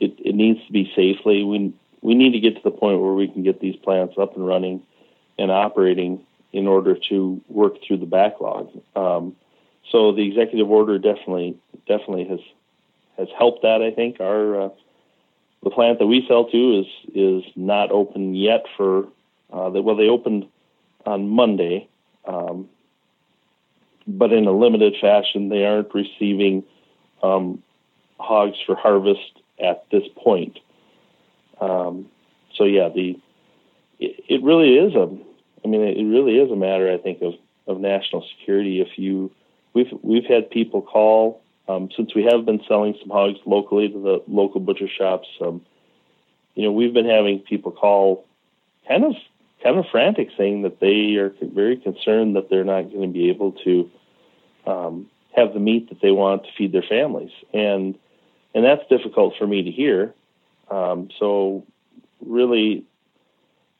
it, 0.00 0.14
it 0.18 0.34
needs 0.34 0.64
to 0.66 0.72
be 0.72 0.90
safely. 0.96 1.44
We 1.44 1.74
we 2.00 2.14
need 2.14 2.32
to 2.32 2.40
get 2.40 2.56
to 2.56 2.62
the 2.62 2.70
point 2.70 3.00
where 3.00 3.12
we 3.12 3.28
can 3.28 3.42
get 3.42 3.60
these 3.60 3.76
plants 3.76 4.14
up 4.18 4.36
and 4.36 4.46
running 4.46 4.82
and 5.38 5.50
operating 5.50 6.24
in 6.52 6.66
order 6.66 6.96
to 7.08 7.40
work 7.48 7.74
through 7.86 7.98
the 7.98 8.06
backlog. 8.06 8.70
Um, 8.96 9.36
so 9.90 10.12
the 10.12 10.26
executive 10.26 10.70
order 10.70 10.98
definitely 10.98 11.56
definitely 11.86 12.26
has 12.28 12.40
has 13.16 13.28
helped 13.36 13.62
that. 13.62 13.82
I 13.82 13.90
think 13.90 14.20
our 14.20 14.62
uh, 14.62 14.68
the 15.62 15.70
plant 15.70 15.98
that 15.98 16.06
we 16.06 16.24
sell 16.28 16.44
to 16.50 16.80
is 16.80 16.86
is 17.14 17.44
not 17.56 17.90
open 17.90 18.34
yet 18.34 18.64
for 18.76 19.08
uh, 19.52 19.70
the, 19.70 19.82
well 19.82 19.96
they 19.96 20.08
opened 20.08 20.46
on 21.06 21.28
Monday, 21.28 21.88
um, 22.26 22.68
but 24.06 24.32
in 24.32 24.46
a 24.46 24.52
limited 24.52 24.94
fashion. 25.00 25.48
They 25.48 25.64
aren't 25.64 25.94
receiving 25.94 26.64
um, 27.22 27.62
hogs 28.20 28.58
for 28.66 28.74
harvest 28.74 29.40
at 29.58 29.84
this 29.90 30.04
point. 30.16 30.58
Um, 31.60 32.06
so 32.54 32.64
yeah, 32.64 32.88
the 32.88 33.18
it, 33.98 34.24
it, 34.28 34.42
really 34.42 34.74
is 34.76 34.94
a, 34.94 35.08
I 35.64 35.68
mean, 35.68 35.82
it 35.82 36.04
really 36.04 36.38
is 36.38 36.50
a 36.50 36.56
matter, 36.56 36.92
I 36.92 36.98
think, 36.98 37.22
of, 37.22 37.34
of 37.66 37.80
national 37.80 38.24
security. 38.38 38.80
If 38.80 38.98
you, 38.98 39.30
we've 39.74 39.92
we've 40.02 40.24
had 40.24 40.50
people 40.50 40.82
call 40.82 41.42
um, 41.68 41.90
since 41.96 42.14
we 42.14 42.24
have 42.24 42.46
been 42.46 42.62
selling 42.66 42.96
some 43.00 43.10
hogs 43.10 43.38
locally 43.44 43.88
to 43.88 43.98
the 44.00 44.22
local 44.26 44.60
butcher 44.60 44.88
shops. 44.88 45.28
Um, 45.40 45.64
you 46.54 46.64
know, 46.64 46.72
we've 46.72 46.94
been 46.94 47.08
having 47.08 47.40
people 47.40 47.70
call, 47.72 48.24
kind 48.88 49.04
of 49.04 49.14
kind 49.62 49.78
of 49.78 49.84
frantic, 49.90 50.30
saying 50.36 50.62
that 50.62 50.80
they 50.80 51.16
are 51.16 51.34
very 51.42 51.76
concerned 51.76 52.36
that 52.36 52.48
they're 52.48 52.64
not 52.64 52.90
going 52.90 53.02
to 53.02 53.12
be 53.12 53.28
able 53.28 53.52
to 53.64 53.90
um, 54.66 55.10
have 55.36 55.52
the 55.52 55.60
meat 55.60 55.88
that 55.90 56.00
they 56.00 56.10
want 56.10 56.44
to 56.44 56.48
feed 56.56 56.72
their 56.72 56.82
families, 56.82 57.30
and 57.52 57.98
and 58.54 58.64
that's 58.64 58.88
difficult 58.88 59.34
for 59.38 59.46
me 59.46 59.62
to 59.62 59.70
hear. 59.70 60.14
Um, 60.70 61.10
so 61.18 61.64
really, 62.24 62.84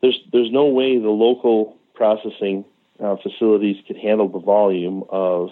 there's 0.01 0.21
there's 0.33 0.51
no 0.51 0.67
way 0.67 0.99
the 0.99 1.09
local 1.09 1.77
processing 1.95 2.65
uh, 3.03 3.17
facilities 3.17 3.77
could 3.87 3.97
handle 3.97 4.29
the 4.29 4.39
volume 4.39 5.05
of, 5.09 5.51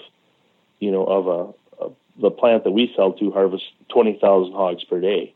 you 0.78 0.90
know, 0.90 1.04
of 1.04 1.26
a, 1.26 1.84
a 1.84 1.90
the 2.20 2.30
plant 2.30 2.64
that 2.64 2.70
we 2.70 2.92
sell 2.96 3.12
to 3.14 3.30
harvest 3.32 3.64
twenty 3.88 4.18
thousand 4.20 4.52
hogs 4.54 4.84
per 4.84 5.00
day. 5.00 5.34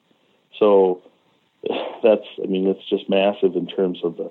So 0.59 1.03
that's 2.03 2.27
I 2.43 2.47
mean 2.47 2.69
it's 2.69 2.89
just 2.89 3.09
massive 3.09 3.57
in 3.57 3.67
terms 3.67 4.01
of 4.05 4.17
the 4.17 4.31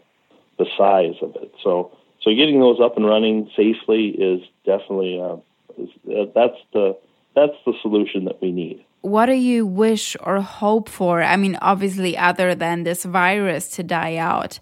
the 0.57 0.65
size 0.77 1.15
of 1.21 1.35
it. 1.35 1.53
So 1.63 1.91
so 2.21 2.33
getting 2.33 2.59
those 2.59 2.79
up 2.79 2.97
and 2.97 3.05
running 3.05 3.49
safely 3.55 4.07
is 4.09 4.41
definitely 4.65 5.19
uh, 5.21 5.37
is, 5.77 5.89
uh, 6.07 6.31
that's 6.33 6.57
the 6.73 6.97
that's 7.35 7.55
the 7.65 7.73
solution 7.81 8.25
that 8.25 8.41
we 8.41 8.51
need 8.51 8.83
what 9.01 9.27
do 9.27 9.33
you 9.33 9.65
wish 9.65 10.15
or 10.21 10.41
hope 10.41 10.89
for? 10.89 11.23
I 11.23 11.35
mean, 11.37 11.57
obviously, 11.61 12.17
other 12.17 12.55
than 12.55 12.83
this 12.83 13.05
virus 13.05 13.69
to 13.71 13.83
die 13.83 14.17
out, 14.17 14.59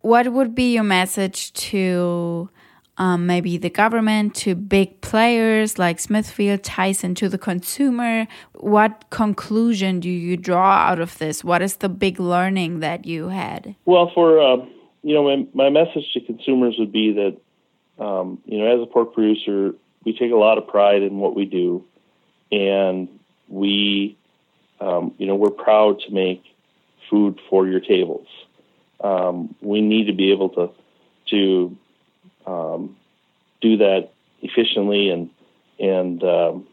what 0.00 0.32
would 0.32 0.54
be 0.54 0.74
your 0.74 0.84
message 0.84 1.52
to 1.54 2.48
um, 2.96 3.26
maybe 3.26 3.56
the 3.58 3.70
government, 3.70 4.34
to 4.36 4.54
big 4.54 5.00
players 5.00 5.78
like 5.78 6.00
Smithfield, 6.00 6.62
Tyson, 6.62 7.14
to 7.16 7.28
the 7.28 7.38
consumer? 7.38 8.26
What 8.54 9.10
conclusion 9.10 10.00
do 10.00 10.08
you 10.08 10.36
draw 10.36 10.72
out 10.72 10.98
of 10.98 11.18
this? 11.18 11.44
What 11.44 11.62
is 11.62 11.76
the 11.76 11.88
big 11.88 12.18
learning 12.18 12.80
that 12.80 13.06
you 13.06 13.28
had? 13.28 13.76
Well, 13.84 14.10
for 14.14 14.40
uh, 14.40 14.64
you 15.02 15.14
know, 15.14 15.24
my, 15.24 15.46
my, 15.54 15.70
message 15.70 16.12
to 16.14 16.20
consumers 16.20 16.76
would 16.78 16.92
be 16.92 17.12
that 17.12 18.04
um, 18.04 18.38
you 18.46 18.58
know, 18.58 18.74
as 18.74 18.82
a 18.82 18.86
pork 18.86 19.14
producer, 19.14 19.74
we 20.04 20.16
take 20.16 20.32
a 20.32 20.36
lot 20.36 20.58
of 20.58 20.66
pride 20.66 21.02
in 21.02 21.18
what 21.18 21.34
we 21.34 21.44
do, 21.44 21.84
and 22.50 23.08
we, 23.48 24.16
um, 24.80 25.14
you 25.18 25.26
know, 25.26 25.34
we're 25.34 25.50
proud 25.50 26.00
to 26.00 26.10
make 26.10 26.42
food 27.10 27.40
for 27.48 27.66
your 27.66 27.80
tables. 27.80 28.26
Um, 29.02 29.54
we 29.60 29.80
need 29.80 30.06
to 30.06 30.12
be 30.12 30.32
able 30.32 30.50
to 30.50 30.70
to 31.30 31.76
um, 32.46 32.96
do 33.60 33.76
that 33.78 34.10
efficiently 34.42 35.10
and 35.10 35.30
and 35.78 36.22
um, 36.24 36.66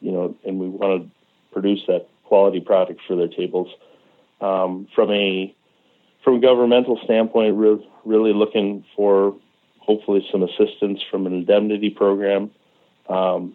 you 0.00 0.12
know, 0.12 0.34
and 0.44 0.58
we 0.58 0.68
want 0.68 1.02
to 1.02 1.10
produce 1.52 1.80
that 1.86 2.08
quality 2.24 2.60
product 2.60 3.00
for 3.06 3.16
their 3.16 3.28
tables. 3.28 3.68
Um, 4.40 4.88
from 4.94 5.10
a 5.10 5.54
from 6.22 6.36
a 6.36 6.40
governmental 6.40 6.98
standpoint, 7.04 7.56
re- 7.56 7.88
really 8.04 8.32
looking 8.32 8.84
for 8.94 9.34
hopefully 9.78 10.26
some 10.32 10.42
assistance 10.42 11.00
from 11.10 11.26
an 11.26 11.32
indemnity 11.32 11.90
program 11.90 12.50
um, 13.08 13.54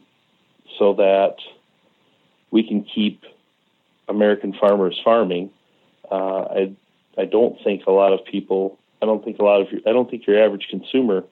so 0.79 0.93
that 0.93 1.35
we 2.51 2.67
can 2.67 2.83
keep 2.83 3.23
American 4.07 4.53
farmers 4.53 4.99
farming. 5.03 5.49
Uh, 6.09 6.41
I 6.43 6.75
I 7.17 7.25
don't 7.25 7.57
think 7.63 7.85
a 7.87 7.91
lot 7.91 8.13
of 8.13 8.25
people. 8.25 8.77
I 9.01 9.05
don't 9.05 9.23
think 9.23 9.39
a 9.39 9.43
lot 9.43 9.61
of. 9.61 9.67
I 9.87 9.91
don't 9.91 10.09
think 10.09 10.27
your 10.27 10.43
average 10.43 10.67
consumer 10.69 11.23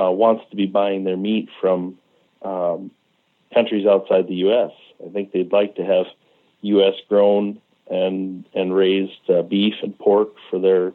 uh, 0.00 0.10
wants 0.10 0.44
to 0.50 0.56
be 0.56 0.66
buying 0.66 1.04
their 1.04 1.16
meat 1.16 1.48
from 1.60 1.98
um, 2.42 2.90
countries 3.52 3.86
outside 3.86 4.28
the 4.28 4.36
U.S. 4.46 4.70
I 5.04 5.10
think 5.10 5.32
they'd 5.32 5.52
like 5.52 5.76
to 5.76 5.84
have 5.84 6.06
U.S. 6.62 6.94
grown 7.08 7.60
and 7.90 8.46
and 8.54 8.74
raised 8.74 9.28
uh, 9.28 9.42
beef 9.42 9.74
and 9.82 9.98
pork 9.98 10.30
for 10.50 10.58
their 10.58 10.92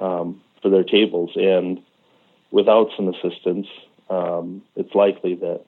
um, 0.00 0.40
for 0.62 0.70
their 0.70 0.84
tables. 0.84 1.30
And 1.36 1.82
without 2.50 2.90
some 2.96 3.08
assistance, 3.08 3.66
um, 4.10 4.62
it's 4.76 4.94
likely 4.94 5.34
that 5.36 5.62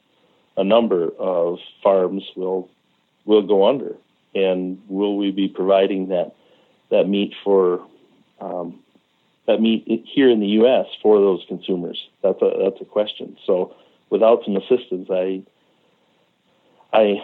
a 0.57 0.64
number 0.64 1.11
of 1.18 1.59
farms 1.83 2.24
will 2.37 2.68
will 3.24 3.42
go 3.42 3.66
under, 3.66 3.96
and 4.34 4.80
will 4.88 5.16
we 5.16 5.30
be 5.30 5.48
providing 5.48 6.08
that 6.08 6.34
that 6.90 7.08
meat 7.08 7.34
for 7.42 7.84
um, 8.40 8.80
that 9.46 9.60
meat 9.60 10.04
here 10.06 10.30
in 10.30 10.40
the 10.40 10.46
U.S. 10.62 10.87
for 11.02 11.18
those 11.18 11.44
consumers? 11.48 12.08
That's 12.22 12.40
a 12.42 12.52
that's 12.62 12.80
a 12.80 12.84
question. 12.84 13.37
So 13.46 13.74
without 14.10 14.44
some 14.44 14.56
assistance, 14.56 15.08
I 15.10 15.42
I, 16.94 17.20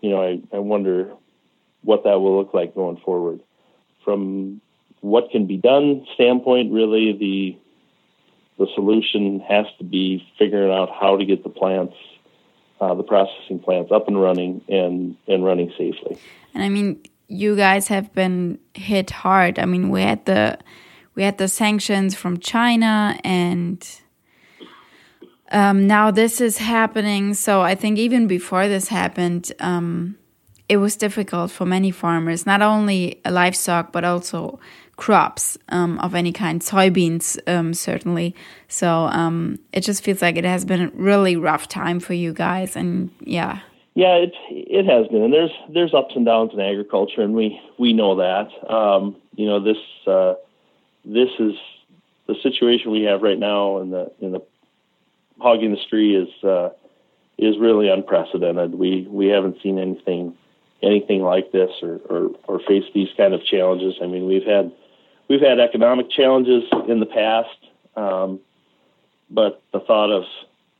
you 0.00 0.10
know, 0.10 0.22
I, 0.22 0.40
I 0.54 0.60
wonder 0.60 1.12
what 1.82 2.04
that 2.04 2.20
will 2.20 2.38
look 2.38 2.54
like 2.54 2.74
going 2.74 2.98
forward. 2.98 3.40
From 4.04 4.60
what 5.00 5.30
can 5.30 5.46
be 5.46 5.56
done 5.56 6.06
standpoint, 6.14 6.72
really 6.72 7.12
the 7.12 7.58
the 8.58 8.66
solution 8.74 9.40
has 9.40 9.66
to 9.78 9.84
be 9.84 10.24
figuring 10.38 10.70
out 10.70 10.90
how 10.90 11.16
to 11.16 11.24
get 11.24 11.42
the 11.42 11.48
plants, 11.48 11.96
uh, 12.82 12.94
the 12.94 13.04
processing 13.04 13.60
plants, 13.60 13.92
up 13.92 14.08
and 14.08 14.20
running 14.20 14.60
and 14.68 15.16
and 15.28 15.44
running 15.44 15.72
safely. 15.78 16.18
And 16.52 16.64
I 16.64 16.68
mean, 16.68 17.00
you 17.28 17.54
guys 17.54 17.86
have 17.88 18.12
been 18.12 18.58
hit 18.74 19.10
hard. 19.10 19.60
I 19.60 19.66
mean, 19.66 19.88
we 19.90 20.02
had 20.02 20.24
the 20.24 20.58
we 21.14 21.22
had 21.22 21.38
the 21.38 21.46
sanctions 21.46 22.16
from 22.16 22.38
China 22.40 23.16
and 23.22 23.88
um, 25.52 25.86
now 25.86 26.10
this 26.10 26.40
is 26.40 26.58
happening. 26.58 27.34
So 27.34 27.60
I 27.60 27.74
think 27.74 27.98
even 27.98 28.26
before 28.26 28.66
this 28.68 28.88
happened, 28.88 29.52
um, 29.60 30.16
it 30.68 30.78
was 30.78 30.96
difficult 30.96 31.50
for 31.50 31.66
many 31.66 31.90
farmers, 31.90 32.46
not 32.46 32.62
only 32.62 33.20
livestock, 33.28 33.92
but 33.92 34.04
also 34.04 34.58
crops 35.02 35.58
um, 35.70 35.98
of 35.98 36.14
any 36.14 36.30
kind, 36.30 36.60
soybeans, 36.60 37.36
um, 37.48 37.74
certainly. 37.74 38.36
So 38.68 38.88
um, 38.88 39.58
it 39.72 39.80
just 39.80 40.04
feels 40.04 40.22
like 40.22 40.36
it 40.36 40.44
has 40.44 40.64
been 40.64 40.80
a 40.80 40.88
really 40.90 41.34
rough 41.34 41.66
time 41.66 41.98
for 41.98 42.14
you 42.14 42.32
guys. 42.32 42.76
And 42.76 43.10
yeah. 43.18 43.58
Yeah, 43.94 44.14
it 44.14 44.32
it 44.48 44.86
has 44.86 45.08
been, 45.08 45.22
and 45.22 45.32
there's 45.32 45.50
there's 45.68 45.92
ups 45.92 46.14
and 46.14 46.24
downs 46.24 46.52
in 46.54 46.60
agriculture, 46.60 47.20
and 47.20 47.34
we 47.34 47.60
we 47.80 47.92
know 47.92 48.14
that. 48.16 48.48
Um, 48.72 49.16
you 49.34 49.46
know 49.46 49.58
this 49.60 49.76
uh, 50.06 50.34
this 51.04 51.28
is 51.40 51.54
the 52.28 52.36
situation 52.40 52.92
we 52.92 53.02
have 53.02 53.22
right 53.22 53.38
now 53.38 53.78
in 53.78 53.90
the 53.90 54.10
in 54.20 54.32
the 54.32 54.40
hog 55.40 55.62
industry 55.62 56.14
is 56.14 56.44
uh, 56.44 56.70
is 57.36 57.58
really 57.58 57.90
unprecedented. 57.90 58.76
We 58.76 59.06
we 59.10 59.26
haven't 59.26 59.56
seen 59.62 59.78
anything 59.78 60.38
anything 60.82 61.22
like 61.22 61.52
this 61.52 61.70
or, 61.82 62.00
or, 62.08 62.30
or 62.44 62.60
face 62.60 62.84
these 62.94 63.08
kind 63.16 63.34
of 63.34 63.44
challenges. 63.44 63.94
I 64.02 64.06
mean, 64.06 64.26
we've 64.26 64.46
had 64.46 64.72
we've 65.32 65.40
had 65.40 65.58
economic 65.58 66.10
challenges 66.10 66.62
in 66.88 67.00
the 67.00 67.06
past, 67.06 67.48
um, 67.96 68.38
but 69.30 69.62
the 69.72 69.80
thought 69.80 70.10
of 70.10 70.24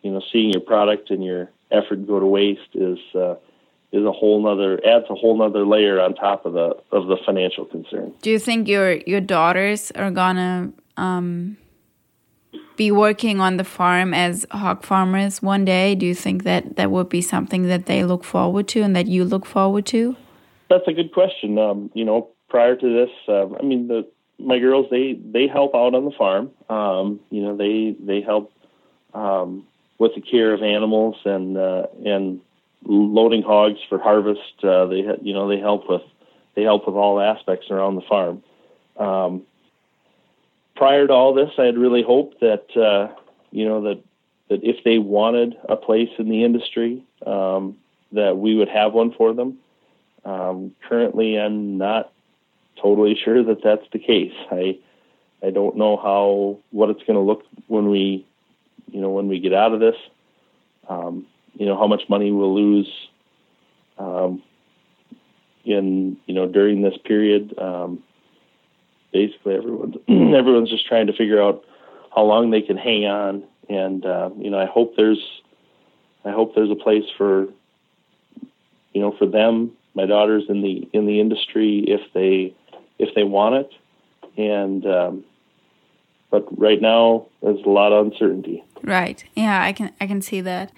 you 0.03 0.11
know 0.11 0.21
seeing 0.31 0.53
your 0.53 0.61
product 0.61 1.11
and 1.11 1.25
your 1.25 1.51
effort 1.71 2.07
go 2.07 2.21
to 2.21 2.27
waste 2.27 2.75
is 2.75 2.99
uh, 3.15 3.37
is 3.93 4.05
a 4.05 4.13
whole 4.13 4.43
nother 4.43 4.79
adds 4.87 5.07
a 5.09 5.15
whole 5.15 5.39
nother 5.39 5.65
layer 5.65 5.99
on 5.99 6.15
top 6.15 6.45
of 6.45 6.53
the 6.53 6.77
of 6.93 7.07
the 7.07 7.17
financial 7.25 7.65
concern. 7.65 8.13
Do 8.21 8.31
you 8.31 8.39
think 8.39 8.69
your 8.69 8.97
your 9.07 9.23
daughters 9.23 9.91
are 9.93 10.11
gonna 10.11 10.71
um, 10.99 11.57
be 12.77 12.93
working 12.93 13.41
on 13.41 13.57
the 13.57 13.65
farm 13.65 14.13
as 14.13 14.45
hog 14.51 14.85
farmers 14.85 15.41
one 15.41 15.65
day? 15.65 15.95
Do 15.95 16.05
you 16.05 16.15
think 16.15 16.45
that 16.45 16.77
that 16.77 16.91
would 16.91 17.09
be 17.09 17.23
something 17.23 17.69
that 17.69 17.87
they 17.87 18.05
look 18.05 18.23
forward 18.23 18.69
to 18.69 18.83
and 18.83 18.95
that 18.97 19.07
you 19.07 19.25
look 19.25 19.47
forward 19.47 19.87
to? 19.87 20.15
That's 20.69 20.87
a 20.87 20.93
good 20.93 21.13
question. 21.13 21.59
Um, 21.59 21.91
you 21.95 22.05
know, 22.05 22.29
prior 22.51 22.77
to 22.77 22.89
this, 22.99 23.11
uh, 23.29 23.47
I 23.59 23.63
mean, 23.63 23.89
the 23.89 24.07
my 24.43 24.59
girls 24.59 24.87
they 24.91 25.15
they 25.15 25.47
help 25.47 25.75
out 25.75 25.95
on 25.95 26.05
the 26.05 26.11
farm. 26.11 26.51
Um, 26.69 27.21
you 27.31 27.43
know, 27.43 27.57
they 27.57 27.97
they 27.99 28.21
help 28.21 28.53
um, 29.15 29.67
with 29.99 30.15
the 30.15 30.21
care 30.21 30.53
of 30.53 30.63
animals 30.63 31.17
and 31.25 31.57
uh, 31.57 31.87
and 32.05 32.41
loading 32.85 33.43
hogs 33.43 33.81
for 33.89 33.99
harvest. 33.99 34.63
Uh, 34.63 34.87
they 34.87 35.05
you 35.23 35.33
know 35.33 35.49
they 35.49 35.59
help 35.59 35.89
with 35.89 36.03
they 36.55 36.63
help 36.63 36.87
with 36.87 36.97
all 36.97 37.21
aspects 37.21 37.71
around 37.71 37.97
the 37.97 38.03
farm. 38.03 38.43
Um, 38.97 39.43
prior 40.75 41.07
to 41.07 41.13
all 41.13 41.35
this, 41.35 41.51
I 41.59 41.65
had 41.65 41.79
really 41.79 42.03
hoped 42.03 42.41
that 42.41 42.77
uh, 42.77 43.15
you 43.51 43.67
know 43.67 43.83
that 43.83 44.03
that 44.49 44.65
if 44.65 44.85
they 44.85 44.99
wanted 44.99 45.57
a 45.69 45.77
place 45.77 46.11
in 46.19 46.29
the 46.29 46.45
industry, 46.45 47.03
um, 47.27 47.77
that 48.13 48.37
we 48.37 48.55
would 48.55 48.69
have 48.69 48.93
one 48.93 49.13
for 49.13 49.33
them. 49.33 49.59
Um, 50.25 50.75
currently, 50.89 51.39
I'm 51.39 51.79
not 51.79 52.13
totally 52.81 53.17
sure 53.23 53.43
that 53.45 53.63
that's 53.63 53.87
the 53.93 53.99
case. 53.99 54.35
I 54.51 54.79
I 55.43 55.51
don't 55.51 55.77
know 55.77 55.97
how 55.97 56.59
what 56.71 56.91
it's 56.91 57.03
going 57.03 57.17
to 57.17 57.21
look 57.21 57.43
when 57.67 57.89
we 57.91 58.27
you 58.91 59.01
know 59.01 59.11
when 59.11 59.29
we 59.29 59.41
get 59.41 59.53
out 59.53 59.73
of 59.73 59.81
this. 59.81 59.97
Um, 60.89 61.27
you 61.55 61.67
know 61.67 61.77
how 61.77 61.87
much 61.87 62.03
money 62.09 62.31
we'll 62.31 62.55
lose 62.55 62.89
um, 63.99 64.43
in 65.65 66.17
you 66.27 66.35
know 66.35 66.47
during 66.47 66.83
this 66.83 66.97
period. 67.05 67.59
Um, 67.59 68.03
basically, 69.13 69.55
everyone's 69.55 69.97
everyone's 70.09 70.71
just 70.71 70.87
trying 70.87 71.07
to 71.09 71.13
figure 71.13 71.43
out 71.43 71.65
how 72.15 72.23
long 72.23 72.51
they 72.51 72.63
can 72.63 72.77
hang 72.77 73.07
on, 73.07 73.45
and 73.69 74.05
uh, 74.05 74.31
you 74.39 74.51
know 74.51 74.59
I 74.59 74.67
hope 74.67 74.97
there's 74.97 75.25
I 76.25 76.31
hope 76.31 76.55
there's 76.55 76.71
a 76.71 76.77
place 76.77 77.05
for 77.17 77.47
you 78.93 79.01
know 79.01 79.15
for 79.19 79.27
them, 79.27 79.73
my 79.95 80.07
daughters 80.07 80.45
in 80.49 80.63
the 80.63 80.89
in 80.93 81.07
the 81.07 81.21
industry 81.21 81.85
if 81.87 82.01
they 82.13 82.55
if 82.99 83.15
they 83.15 83.25
want 83.25 83.55
it, 83.57 83.71
and 84.37 84.87
um, 84.87 85.25
but 86.31 86.47
right 86.59 86.81
now 86.81 87.27
there's 87.43 87.65
a 87.65 87.69
lot 87.69 87.93
of 87.93 88.07
uncertainty. 88.07 88.65
Right. 88.83 89.25
Yeah, 89.35 89.63
I 89.63 89.73
can 89.73 89.93
I 90.01 90.07
can 90.07 90.23
see 90.23 90.41
that. 90.41 90.73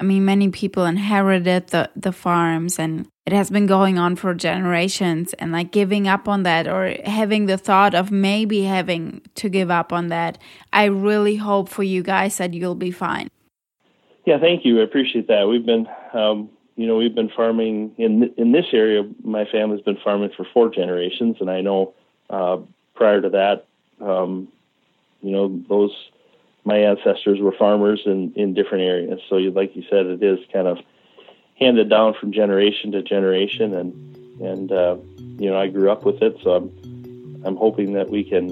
I 0.00 0.02
mean, 0.02 0.24
many 0.24 0.48
people 0.48 0.86
inherited 0.86 1.68
the, 1.68 1.90
the 1.94 2.10
farms 2.10 2.78
and 2.78 3.06
it 3.26 3.34
has 3.34 3.50
been 3.50 3.66
going 3.66 3.98
on 3.98 4.16
for 4.16 4.32
generations 4.32 5.34
and 5.34 5.52
like 5.52 5.72
giving 5.72 6.08
up 6.08 6.26
on 6.26 6.42
that 6.44 6.66
or 6.66 6.96
having 7.04 7.44
the 7.44 7.58
thought 7.58 7.94
of 7.94 8.10
maybe 8.10 8.62
having 8.62 9.20
to 9.34 9.50
give 9.50 9.70
up 9.70 9.92
on 9.92 10.08
that. 10.08 10.38
I 10.72 10.86
really 10.86 11.36
hope 11.36 11.68
for 11.68 11.82
you 11.82 12.02
guys 12.02 12.38
that 12.38 12.54
you'll 12.54 12.74
be 12.74 12.90
fine. 12.90 13.28
Yeah, 14.24 14.38
thank 14.40 14.64
you. 14.64 14.80
I 14.80 14.84
appreciate 14.84 15.28
that. 15.28 15.46
We've 15.48 15.66
been, 15.66 15.86
um, 16.14 16.48
you 16.80 16.86
know, 16.86 16.96
we've 16.96 17.14
been 17.14 17.28
farming 17.28 17.94
in 17.98 18.32
in 18.38 18.52
this 18.52 18.64
area. 18.72 19.06
My 19.22 19.44
family's 19.44 19.82
been 19.82 19.98
farming 20.02 20.30
for 20.34 20.46
four 20.54 20.70
generations, 20.70 21.36
and 21.38 21.50
I 21.50 21.60
know 21.60 21.92
uh, 22.30 22.56
prior 22.94 23.20
to 23.20 23.28
that, 23.28 23.66
um, 24.00 24.48
you 25.20 25.30
know, 25.30 25.62
those 25.68 25.90
my 26.64 26.78
ancestors 26.78 27.38
were 27.38 27.52
farmers 27.52 28.00
in, 28.06 28.32
in 28.34 28.54
different 28.54 28.84
areas. 28.84 29.20
So, 29.28 29.36
you, 29.36 29.50
like 29.50 29.76
you 29.76 29.82
said, 29.90 30.06
it 30.06 30.22
is 30.22 30.38
kind 30.50 30.66
of 30.66 30.78
handed 31.58 31.90
down 31.90 32.14
from 32.18 32.32
generation 32.32 32.92
to 32.92 33.02
generation, 33.02 33.74
and 33.74 34.40
and 34.40 34.72
uh, 34.72 34.96
you 35.38 35.50
know 35.50 35.60
I 35.60 35.66
grew 35.66 35.90
up 35.90 36.06
with 36.06 36.22
it, 36.22 36.38
so 36.42 36.52
I'm 36.54 37.42
I'm 37.44 37.56
hoping 37.56 37.92
that 37.92 38.08
we 38.08 38.24
can 38.24 38.48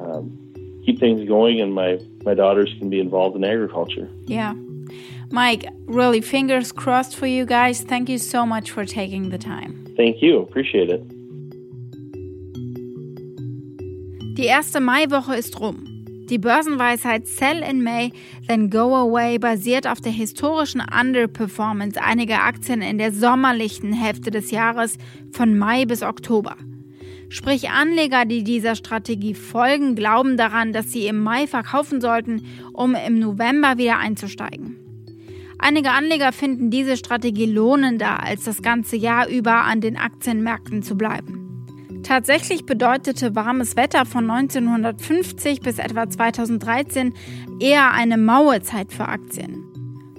um, 0.00 0.82
keep 0.84 0.98
things 0.98 1.28
going, 1.28 1.60
and 1.60 1.72
my 1.72 2.00
my 2.24 2.34
daughters 2.34 2.74
can 2.80 2.90
be 2.90 2.98
involved 2.98 3.36
in 3.36 3.44
agriculture. 3.44 4.10
Yeah. 4.26 4.54
Mike, 5.32 5.66
really 5.86 6.20
fingers 6.20 6.72
crossed 6.72 7.16
for 7.16 7.26
you 7.26 7.46
guys. 7.46 7.80
Thank 7.80 8.10
you 8.10 8.18
so 8.18 8.44
much 8.44 8.70
for 8.70 8.84
taking 8.84 9.30
the 9.30 9.38
time. 9.38 9.82
Thank 9.96 10.20
you. 10.20 10.42
Appreciate 10.42 10.90
it. 10.90 11.02
Die 14.36 14.44
erste 14.44 14.80
Maiwoche 14.80 15.34
ist 15.34 15.58
rum. 15.58 15.86
Die 16.28 16.36
Börsenweisheit 16.36 17.26
Sell 17.26 17.62
in 17.62 17.82
May, 17.82 18.12
then 18.46 18.68
Go 18.68 18.94
Away 18.94 19.38
basiert 19.38 19.86
auf 19.86 20.02
der 20.02 20.12
historischen 20.12 20.82
Underperformance 20.82 21.98
einiger 21.98 22.42
Aktien 22.42 22.82
in 22.82 22.98
der 22.98 23.10
sommerlichen 23.10 23.94
Hälfte 23.94 24.30
des 24.30 24.50
Jahres 24.50 24.98
von 25.32 25.56
Mai 25.56 25.86
bis 25.86 26.02
Oktober. 26.02 26.56
Sprich, 27.30 27.70
Anleger, 27.70 28.26
die 28.26 28.44
dieser 28.44 28.74
Strategie 28.74 29.32
folgen, 29.32 29.94
glauben 29.94 30.36
daran, 30.36 30.74
dass 30.74 30.92
sie 30.92 31.06
im 31.06 31.22
Mai 31.22 31.46
verkaufen 31.46 32.02
sollten, 32.02 32.42
um 32.74 32.94
im 32.94 33.18
November 33.18 33.78
wieder 33.78 33.98
einzusteigen. 33.98 34.81
Einige 35.64 35.92
Anleger 35.92 36.32
finden 36.32 36.70
diese 36.70 36.96
Strategie 36.96 37.46
lohnender, 37.46 38.20
als 38.20 38.42
das 38.42 38.62
ganze 38.62 38.96
Jahr 38.96 39.28
über 39.28 39.62
an 39.62 39.80
den 39.80 39.96
Aktienmärkten 39.96 40.82
zu 40.82 40.96
bleiben. 40.96 42.02
Tatsächlich 42.02 42.66
bedeutete 42.66 43.36
warmes 43.36 43.76
Wetter 43.76 44.04
von 44.04 44.28
1950 44.28 45.60
bis 45.60 45.78
etwa 45.78 46.10
2013 46.10 47.14
eher 47.60 47.92
eine 47.92 48.18
Mauezeit 48.18 48.92
für 48.92 49.06
Aktien. 49.06 49.62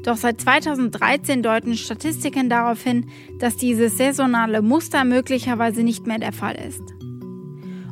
Doch 0.03 0.15
seit 0.15 0.39
2013 0.39 1.43
deuten 1.43 1.75
Statistiken 1.75 2.49
darauf 2.49 2.81
hin, 2.81 3.07
dass 3.39 3.57
dieses 3.57 3.97
saisonale 3.97 4.61
Muster 4.61 5.03
möglicherweise 5.03 5.83
nicht 5.83 6.07
mehr 6.07 6.19
der 6.19 6.31
Fall 6.31 6.55
ist. 6.55 6.93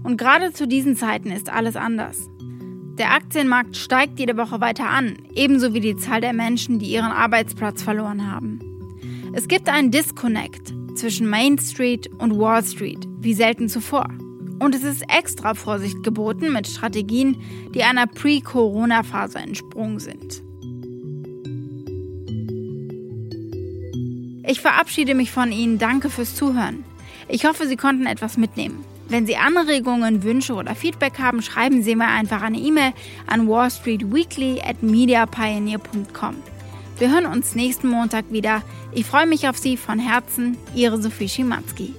Und 0.03 0.15
gerade 0.15 0.53
zu 0.53 0.69
diesen 0.69 0.95
Zeiten 0.95 1.31
ist 1.31 1.51
alles 1.51 1.75
anders. 1.75 2.30
Der 3.01 3.13
Aktienmarkt 3.13 3.75
steigt 3.77 4.19
jede 4.19 4.37
Woche 4.37 4.61
weiter 4.61 4.87
an, 4.87 5.17
ebenso 5.33 5.73
wie 5.73 5.79
die 5.79 5.97
Zahl 5.97 6.21
der 6.21 6.33
Menschen, 6.33 6.77
die 6.77 6.85
ihren 6.85 7.11
Arbeitsplatz 7.11 7.81
verloren 7.81 8.31
haben. 8.31 8.59
Es 9.33 9.47
gibt 9.47 9.69
einen 9.69 9.89
Disconnect 9.89 10.71
zwischen 10.93 11.27
Main 11.27 11.57
Street 11.57 12.11
und 12.19 12.37
Wall 12.37 12.63
Street, 12.63 12.99
wie 13.19 13.33
selten 13.33 13.69
zuvor. 13.69 14.07
Und 14.59 14.75
es 14.75 14.83
ist 14.83 15.01
extra 15.09 15.55
Vorsicht 15.55 16.03
geboten 16.03 16.53
mit 16.53 16.67
Strategien, 16.67 17.41
die 17.73 17.81
einer 17.81 18.05
Pre-Corona-Phase 18.05 19.39
entsprungen 19.39 19.97
sind. 19.97 20.43
Ich 24.47 24.61
verabschiede 24.61 25.15
mich 25.15 25.31
von 25.31 25.51
Ihnen. 25.51 25.79
Danke 25.79 26.11
fürs 26.11 26.35
Zuhören. 26.35 26.83
Ich 27.27 27.45
hoffe, 27.45 27.65
Sie 27.65 27.77
konnten 27.77 28.05
etwas 28.05 28.37
mitnehmen. 28.37 28.85
Wenn 29.11 29.25
Sie 29.25 29.35
Anregungen, 29.35 30.23
Wünsche 30.23 30.53
oder 30.53 30.73
Feedback 30.73 31.19
haben, 31.19 31.41
schreiben 31.41 31.83
Sie 31.83 31.97
mir 31.97 32.07
einfach 32.07 32.41
eine 32.41 32.57
E-Mail 32.57 32.93
an 33.27 33.45
wallstreetweekly 33.45 34.61
at 34.61 34.81
mediapioneer.com. 34.81 36.35
Wir 36.97 37.11
hören 37.11 37.25
uns 37.25 37.53
nächsten 37.53 37.89
Montag 37.89 38.31
wieder. 38.31 38.63
Ich 38.93 39.05
freue 39.05 39.27
mich 39.27 39.49
auf 39.49 39.57
Sie 39.57 39.75
von 39.75 39.99
Herzen, 39.99 40.55
Ihre 40.73 41.01
Sophie 41.01 41.27
Schimanski. 41.27 41.93